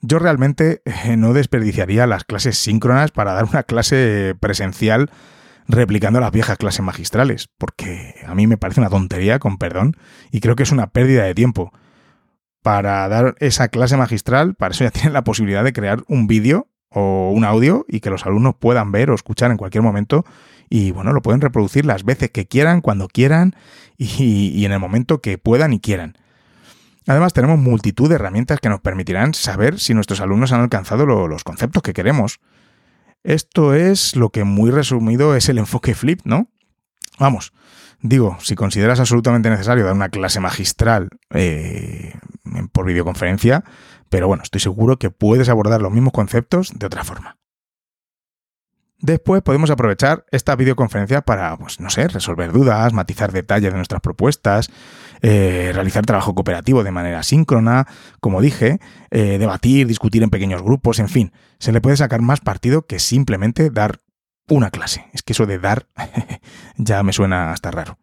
[0.01, 5.11] Yo realmente eh, no desperdiciaría las clases síncronas para dar una clase presencial
[5.67, 9.95] replicando las viejas clases magistrales, porque a mí me parece una tontería, con perdón,
[10.31, 11.71] y creo que es una pérdida de tiempo.
[12.61, 16.67] Para dar esa clase magistral, para eso ya tienen la posibilidad de crear un vídeo
[16.89, 20.25] o un audio y que los alumnos puedan ver o escuchar en cualquier momento
[20.73, 23.55] y bueno, lo pueden reproducir las veces que quieran, cuando quieran
[23.97, 26.15] y, en el momento que puedan y quieran.
[27.07, 31.43] Además, tenemos multitud de herramientas que nos permitirán saber si nuestros alumnos han alcanzado los
[31.43, 32.39] conceptos que queremos.
[33.23, 36.49] Esto es lo que muy resumido es el enfoque flip, ¿no?
[37.19, 37.53] Vamos,
[38.01, 42.13] digo, si consideras absolutamente necesario dar una clase magistral eh,
[42.71, 43.63] por videoconferencia,
[44.09, 47.37] pero bueno, estoy seguro que puedes abordar los mismos conceptos de otra forma.
[48.99, 54.01] Después podemos aprovechar esta videoconferencia para, pues no sé, resolver dudas, matizar detalles de nuestras
[54.01, 54.69] propuestas,
[55.21, 57.87] eh, realizar trabajo cooperativo de manera síncrona,
[58.19, 58.79] como dije,
[59.11, 62.99] eh, debatir, discutir en pequeños grupos, en fin, se le puede sacar más partido que
[62.99, 63.99] simplemente dar
[64.47, 65.05] una clase.
[65.13, 65.87] Es que eso de dar
[66.77, 67.97] ya me suena hasta raro.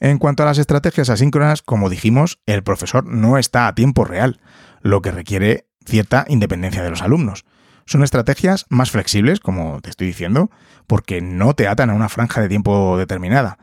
[0.00, 4.40] En cuanto a las estrategias asíncronas, como dijimos, el profesor no está a tiempo real,
[4.80, 7.44] lo que requiere cierta independencia de los alumnos.
[7.84, 10.50] Son estrategias más flexibles, como te estoy diciendo,
[10.86, 13.58] porque no te atan a una franja de tiempo determinada.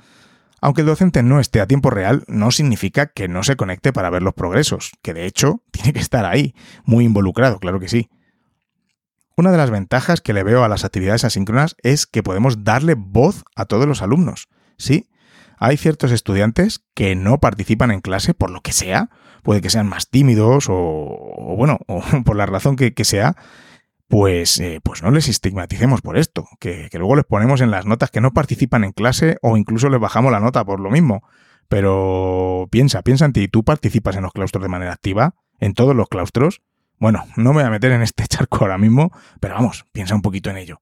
[0.61, 4.09] Aunque el docente no esté a tiempo real, no significa que no se conecte para
[4.09, 8.09] ver los progresos, que de hecho tiene que estar ahí, muy involucrado, claro que sí.
[9.35, 12.95] Una de las ventajas que le veo a las actividades asíncronas es que podemos darle
[12.95, 14.47] voz a todos los alumnos.
[14.79, 15.09] Sí,
[15.59, 19.11] hay ciertos estudiantes que no participan en clase por lo que sea,
[19.43, 23.35] puede que sean más tímidos o, bueno, o por la razón que sea,
[24.07, 28.09] pues, eh, pues no les estigmaticemos por esto, que, luego les ponemos en las notas
[28.09, 31.23] que no participan en clase o incluso les bajamos la nota por lo mismo.
[31.67, 35.35] Pero piensa, piensa en ti, ¿tú participas en los claustros de manera activa?
[35.59, 36.61] ¿En todos los claustros?
[36.99, 40.21] Bueno, no me voy a meter en este charco ahora mismo, pero vamos, piensa un
[40.21, 40.81] poquito en ello.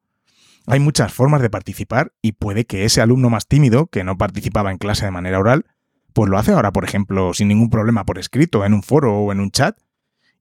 [0.67, 4.71] Hay muchas formas de participar y puede que ese alumno más tímido, que no participaba
[4.71, 5.65] en clase de manera oral,
[6.13, 9.31] pues lo hace ahora, por ejemplo, sin ningún problema por escrito, en un foro o
[9.31, 9.77] en un chat,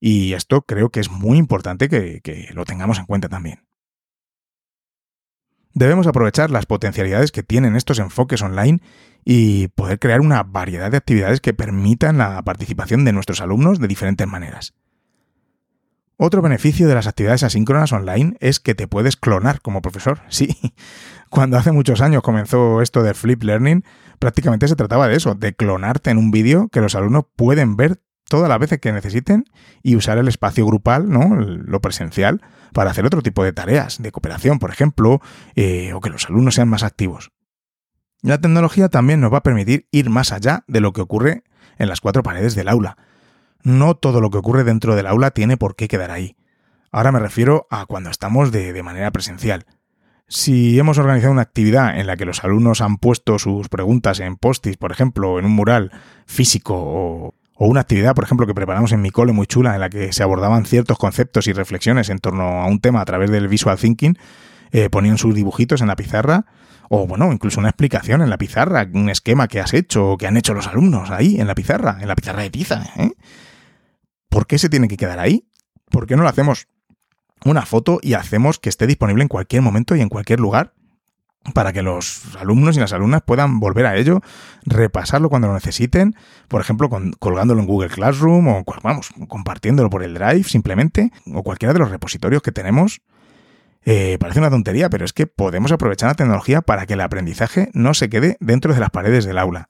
[0.07, 3.65] y esto creo que es muy importante que, lo tengamos en cuenta también.
[5.73, 8.83] Debemos aprovechar las potencialidades que tienen estos enfoques online
[9.25, 13.89] y poder crear una variedad de actividades que permitan la participación de nuestros alumnos de
[13.89, 14.75] diferentes maneras.
[16.19, 20.21] Otro beneficio de las actividades asíncronas online es que te puedes clonar como profesor.
[20.29, 20.55] Sí,
[21.31, 23.85] cuando hace muchos años comenzó esto del flip learning,
[24.19, 28.03] prácticamente se trataba de eso, de clonarte en un vídeo que los alumnos pueden ver
[28.29, 29.45] todas las veces que necesiten
[29.83, 31.37] y usar el espacio grupal, ¿no?
[31.37, 32.41] lo presencial,
[32.73, 35.21] para hacer otro tipo de tareas, de cooperación, por ejemplo,
[35.55, 37.33] eh, o que los alumnos sean más activos.
[38.23, 41.45] La tecnología también nos va a permitir ir más allá de lo que ocurre
[41.79, 42.97] en las cuatro paredes del aula.
[43.63, 46.37] No todo lo que ocurre dentro del aula tiene por qué quedar ahí.
[46.91, 49.67] Ahora me refiero a cuando estamos de, manera presencial.
[50.27, 54.37] Si hemos organizado una actividad en la que los alumnos han puesto sus preguntas en
[54.37, 55.93] postis, por ejemplo, en un mural
[56.25, 59.91] físico o, una actividad, por ejemplo, que preparamos en mi cole muy chula en la
[59.91, 63.49] que se abordaban ciertos conceptos y reflexiones en torno a un tema a través del
[63.49, 64.19] visual thinking,
[64.73, 66.47] eh, ponían sus dibujitos en la pizarra
[66.89, 70.27] o bueno, incluso una explicación en la pizarra, un esquema que has hecho o que
[70.27, 72.85] han hecho los alumnos ahí en la pizarra, en la pizarra de tiza.
[72.97, 73.13] ¿eh?
[74.29, 75.49] ¿Por qué se tiene que quedar ahí?
[75.91, 76.69] ¿Por qué no lo hacemos
[77.45, 80.75] una foto y hacemos que esté disponible en cualquier momento y en cualquier lugar
[81.53, 84.21] para que los alumnos y las alumnas puedan volver a ello,
[84.65, 86.15] repasarlo cuando lo necesiten,
[86.49, 86.89] por ejemplo,
[87.19, 91.91] colgándolo en Google Classroom o vamos, compartiéndolo por el Drive simplemente, o cualquiera de los
[91.91, 93.03] repositorios que tenemos.
[93.87, 97.71] Eh, parece una tontería, pero es que podemos aprovechar la tecnología para que el aprendizaje
[97.75, 99.69] no se quede dentro de las paredes del aula.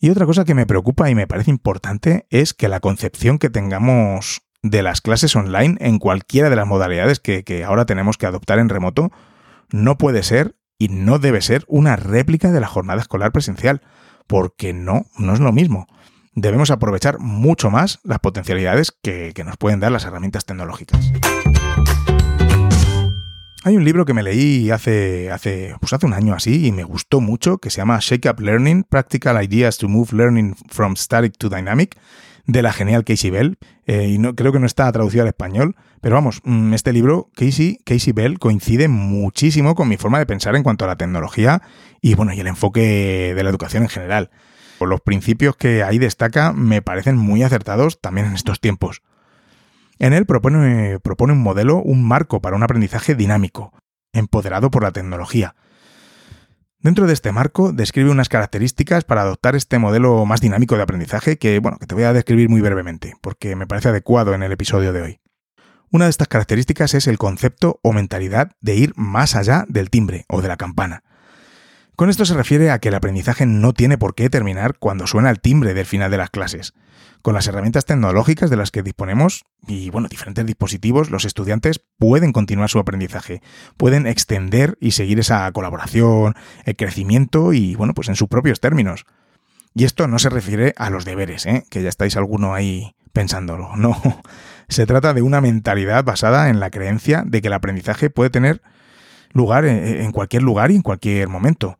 [0.00, 3.48] Y otra cosa que me preocupa y me parece importante es que la concepción que
[3.48, 8.58] tengamos de las clases online en cualquiera de las modalidades que, ahora tenemos que adoptar
[8.58, 9.12] en remoto
[9.70, 13.82] no puede ser y no debe ser una réplica de la jornada escolar presencial,
[14.26, 15.86] porque no, no es lo mismo.
[16.34, 21.12] Debemos aprovechar mucho más las potencialidades que, nos pueden dar las herramientas tecnológicas.
[23.64, 26.84] Hay un libro que me leí hace, hace, pues hace un año así y me
[26.84, 31.36] gustó mucho, que se llama Shake Up Learning, Practical Ideas to Move Learning from Static
[31.38, 31.98] to Dynamic,
[32.46, 33.58] de la genial Casey Bell.
[33.86, 37.30] Eh, y no, creo que no está traducido al español, pero vamos, mm, este libro,
[37.34, 41.62] Casey, Casey Bell, coincide muchísimo con mi forma de pensar en cuanto a la tecnología
[42.00, 44.30] y bueno, y el enfoque de la educación en general.
[44.80, 49.02] Los principios que ahí destaca me parecen muy acertados también en estos tiempos.
[49.98, 53.72] En él propone, propone un modelo, un marco para un aprendizaje dinámico,
[54.12, 55.54] empoderado por la tecnología.
[56.86, 61.36] Dentro de este marco describe unas características para adoptar este modelo más dinámico de aprendizaje
[61.36, 64.52] que, bueno, que te voy a describir muy brevemente, porque me parece adecuado en el
[64.52, 65.20] episodio de hoy.
[65.90, 70.26] Una de estas características es el concepto o mentalidad de ir más allá del timbre
[70.28, 71.02] o de la campana.
[71.96, 75.30] Con esto se refiere a que el aprendizaje no tiene por qué terminar cuando suena
[75.30, 76.72] el timbre del final de las clases.
[77.26, 82.30] Con las herramientas tecnológicas de las que disponemos y bueno, diferentes dispositivos, los estudiantes pueden
[82.30, 83.42] continuar su aprendizaje,
[83.76, 89.06] pueden extender y seguir esa colaboración, el crecimiento y bueno, pues en sus propios términos.
[89.74, 91.64] Y esto no se refiere a los deberes, ¿eh?
[91.68, 93.74] que ya estáis alguno ahí pensándolo.
[93.74, 94.00] No,
[94.68, 98.62] se trata de una mentalidad basada en la creencia de que el aprendizaje puede tener
[99.32, 101.76] lugar en cualquier lugar y en cualquier momento.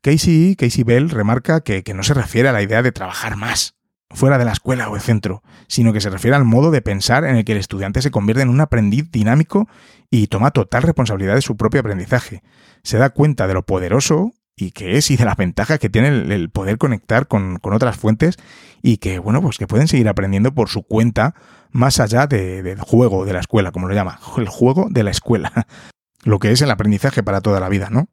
[0.00, 3.74] Casey, Casey Bell remarca que, no se refiere a la idea de trabajar más,
[4.14, 7.24] fuera de la escuela o el centro, sino que se refiere al modo de pensar
[7.24, 9.68] en el que el estudiante se convierte en un aprendiz dinámico
[10.10, 12.42] y toma total responsabilidad de su propio aprendizaje.
[12.82, 16.08] Se da cuenta de lo poderoso y que es y de las ventajas que tiene
[16.08, 18.36] el, poder conectar con, otras fuentes
[18.82, 21.34] y que, bueno, pues que pueden seguir aprendiendo por su cuenta
[21.70, 25.52] más allá del juego de la escuela, como lo llama, el juego de la escuela,
[26.24, 28.08] lo que es el aprendizaje para toda la vida, ¿no?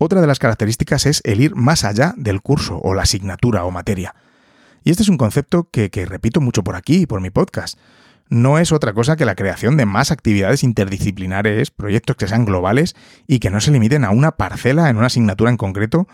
[0.00, 3.72] Otra de las características es el ir más allá del curso o la asignatura o
[3.72, 4.14] materia.
[4.88, 7.78] Y este es un concepto que, repito mucho por aquí y por mi podcast.
[8.30, 12.96] No es otra cosa que la creación de más actividades interdisciplinares, proyectos que sean globales
[13.26, 16.08] y que no se limiten a una parcela en una asignatura en concreto,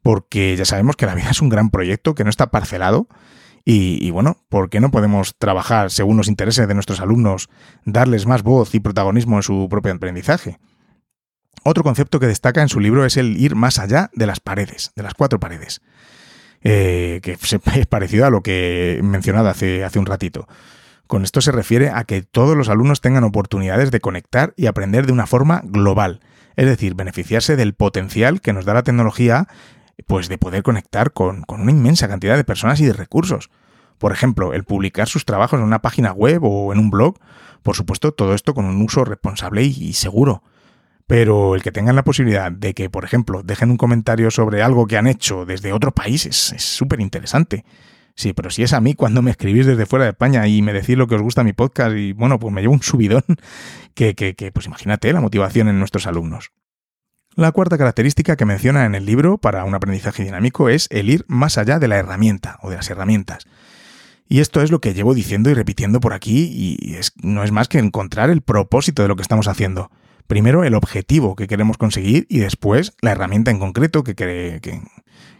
[0.00, 3.08] porque ya sabemos que la vida es un gran proyecto que no está parcelado
[3.64, 7.48] y, y, bueno, ¿por qué no podemos trabajar según los intereses de nuestros alumnos,
[7.84, 10.60] darles más voz y protagonismo en su propio aprendizaje?
[11.64, 14.92] Otro concepto que destaca en su libro es el ir más allá de las paredes,
[14.94, 15.82] de las cuatro paredes,
[16.62, 17.32] eh, que
[17.76, 20.48] es parecido a lo que he mencionado hace, hace un ratito.
[21.06, 25.06] Con esto se refiere a que todos los alumnos tengan oportunidades de conectar y aprender
[25.06, 26.20] de una forma global,
[26.56, 29.48] es decir, beneficiarse del potencial que nos da la tecnología,
[30.06, 33.50] pues de poder conectar con, con una inmensa cantidad de personas y de recursos.
[33.98, 37.18] Por ejemplo, el publicar sus trabajos en una página web o en un blog,
[37.62, 40.42] por supuesto, todo esto con un uso responsable y seguro.
[41.10, 44.86] Pero el que tengan la posibilidad de que, por ejemplo, dejen un comentario sobre algo
[44.86, 47.64] que han hecho desde otro país es súper interesante.
[48.14, 50.72] Sí, pero si es a mí cuando me escribís desde fuera de España y me
[50.72, 53.24] decís lo que os gusta mi podcast y bueno, pues me llevo un subidón
[53.94, 56.52] que, que, que pues imagínate la motivación en nuestros alumnos.
[57.34, 61.24] La cuarta característica que menciona en el libro para un aprendizaje dinámico es el ir
[61.26, 63.46] más allá de la herramienta o de las herramientas.
[64.28, 67.50] Y esto es lo que llevo diciendo y repitiendo por aquí y es, no es
[67.50, 69.90] más que encontrar el propósito de lo que estamos haciendo.
[70.30, 74.60] Primero el objetivo que queremos conseguir y después la herramienta en concreto que, que,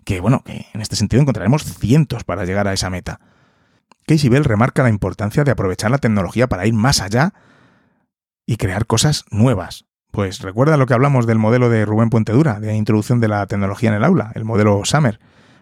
[0.05, 3.20] que, bueno, que en este sentido encontraremos cientos para llegar a esa meta.
[4.05, 7.34] Casey Bell remarca la importancia de aprovechar la tecnología para ir más allá
[8.47, 9.84] y crear cosas nuevas.
[10.11, 13.91] Pues recuerda lo que hablamos del modelo de Rubén Puentedura, de introducción de la tecnología
[13.91, 15.20] en el aula, el modelo Summer.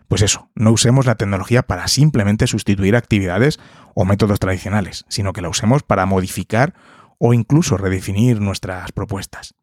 [0.08, 3.60] Pues eso, no usemos la tecnología para simplemente sustituir actividades
[3.94, 6.72] o métodos tradicionales, sino que la usemos para modificar
[7.18, 9.54] o incluso redefinir nuestras propuestas.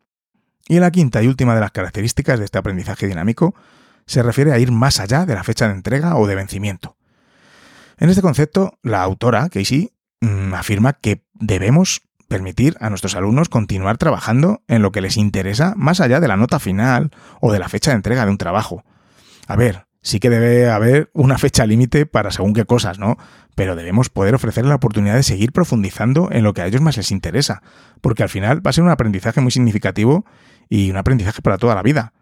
[0.68, 3.56] Y la quinta y última de las características de este aprendizaje dinámico
[4.06, 6.96] se refiere a ir más allá de la fecha de entrega o de vencimiento.
[7.98, 13.98] En este concepto, la autora, Casey, mm, afirma que debemos permitir a nuestros alumnos continuar
[13.98, 17.70] trabajando en lo que les interesa más allá de la nota final o de la
[17.70, 18.84] fecha de entrega de un trabajo.
[19.48, 23.18] A ver, sí que debe haber una fecha límite para según qué cosas, ¿no?
[23.56, 26.96] Pero debemos poder ofrecerles la oportunidad de seguir profundizando en lo que a ellos más
[26.96, 27.64] les interesa,
[28.02, 30.24] porque al final va a ser un aprendizaje muy significativo
[30.70, 32.14] y un aprendizaje para toda la vida.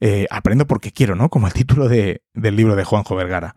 [0.00, 1.30] Eh, aprendo porque quiero, ¿no?
[1.30, 2.20] Como el título del
[2.56, 3.56] libro de Juanjo Vergara.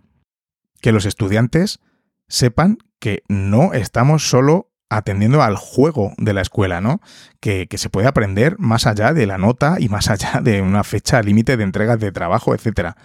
[0.81, 1.79] Que los estudiantes
[2.27, 7.01] sepan que no estamos solo atendiendo al juego de la escuela, ¿no?
[7.39, 11.21] Que, se puede aprender más allá de la nota y más allá de una fecha
[11.21, 12.95] límite de entregas de trabajo, etc.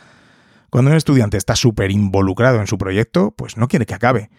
[0.71, 4.31] Cuando un estudiante está súper involucrado en su proyecto, pues no quiere que acabe.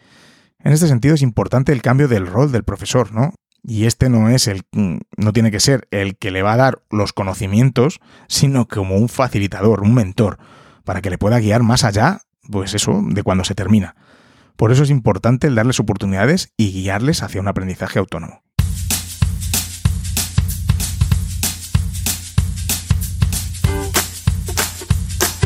[0.64, 3.34] En este sentido es importante el cambio del rol del profesor, ¿no?
[3.64, 6.82] Y este no es el no tiene que ser el que le va a dar
[6.90, 10.40] los conocimientos, sino como un facilitador, un mentor,
[10.84, 13.96] para que le pueda guiar más allá, pues eso, de cuando se termina.
[14.56, 18.44] Por eso es importante el darles oportunidades y guiarles hacia un aprendizaje autónomo.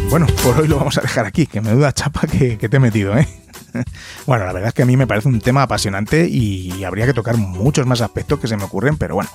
[0.10, 2.80] Bueno, por hoy lo vamos a dejar aquí, que me duda chapa que, te he
[2.80, 3.28] metido, ¿eh?
[4.26, 7.14] bueno, la verdad es que a mí me parece un tema apasionante y habría que
[7.14, 9.30] tocar muchos más aspectos que se me ocurren, pero bueno,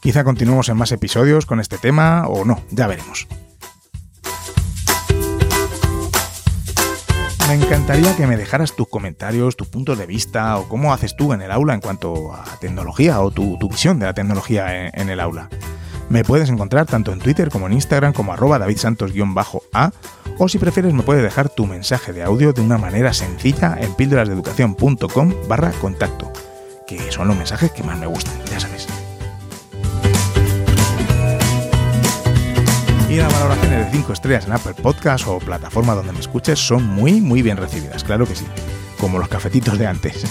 [0.00, 3.26] quizá continuemos en más episodios con este tema o no, ya veremos.
[7.52, 11.34] Me encantaría que me dejaras tus comentarios, tus puntos de vista o cómo haces tú
[11.34, 15.20] en el aula en cuanto a tecnología o tu, visión de la tecnología en, el
[15.20, 15.50] aula.
[16.12, 19.92] Me puedes encontrar tanto en Twitter como en Instagram como arroba davidsantos-a
[20.36, 23.94] o si prefieres me puedes dejar tu mensaje de audio de una manera sencilla en
[23.94, 26.30] píldorasdeeducación.com barra contacto,
[26.86, 28.88] que son los mensajes que más me gustan, ya sabes.
[33.08, 36.84] Y las valoraciones de 5 estrellas en Apple Podcast o plataforma donde me escuches son
[36.84, 38.44] muy, muy bien recibidas, claro que sí,
[39.00, 40.26] como los cafetitos de antes.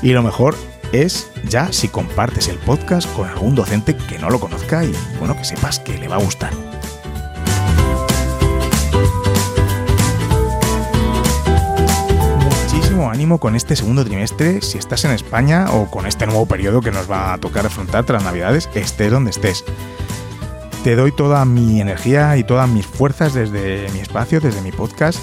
[0.00, 0.56] Y lo mejor
[0.92, 5.36] es ya si compartes el podcast con algún docente que no lo conozca y bueno,
[5.36, 6.52] que sepas que le va a gustar.
[12.44, 16.80] Muchísimo ánimo con este segundo trimestre si estás en España o con este nuevo periodo
[16.82, 19.64] que nos va a tocar afrontar tras Navidades, estés donde estés.
[20.84, 25.18] Te doy toda mi energía y todas mis fuerzas desde mi espacio, desde mi podcast,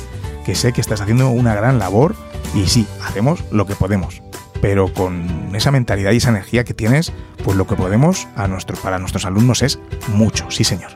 [0.45, 2.15] que sé que estás haciendo una gran labor
[2.55, 4.21] y sí, hacemos lo que podemos.
[4.61, 8.47] Pero con esa mentalidad y esa energía que tienes, pues lo que podemos a
[8.83, 9.79] para nuestros alumnos es
[10.09, 10.91] mucho, sí señor.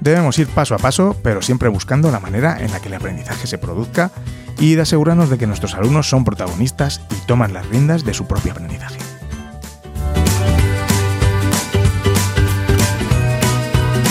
[0.00, 3.46] Debemos ir paso a paso, pero siempre buscando la manera en la que el aprendizaje
[3.46, 4.10] se produzca
[4.58, 8.26] y de asegurarnos de que nuestros alumnos son protagonistas y toman las riendas de su
[8.26, 8.98] propio aprendizaje.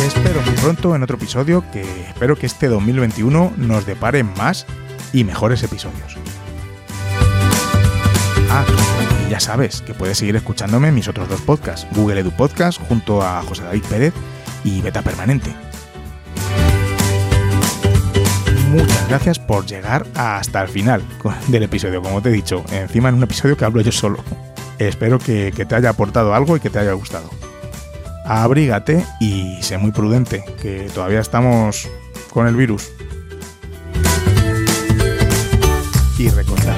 [0.10, 4.66] espero muy pronto en otro episodio que espero que este 2021 nos depare más
[5.14, 6.18] y mejores episodios.
[8.52, 8.66] Ah,
[9.30, 13.42] ya sabes que puedes seguir escuchándome mis otros dos podcasts, Google Edu Podcast junto a
[13.44, 14.14] José David Pérez
[14.64, 15.54] y Beta Permanente.
[18.72, 21.02] Muchas gracias por llegar hasta el final
[21.48, 24.24] del episodio, como te he dicho, encima en un episodio que hablo yo solo.
[24.78, 27.30] Espero que te haya aportado algo y que te haya gustado
[28.30, 31.90] abrígate y sé muy prudente, que todavía estamos
[32.32, 32.92] con el virus.
[36.20, 36.78] Y recordad,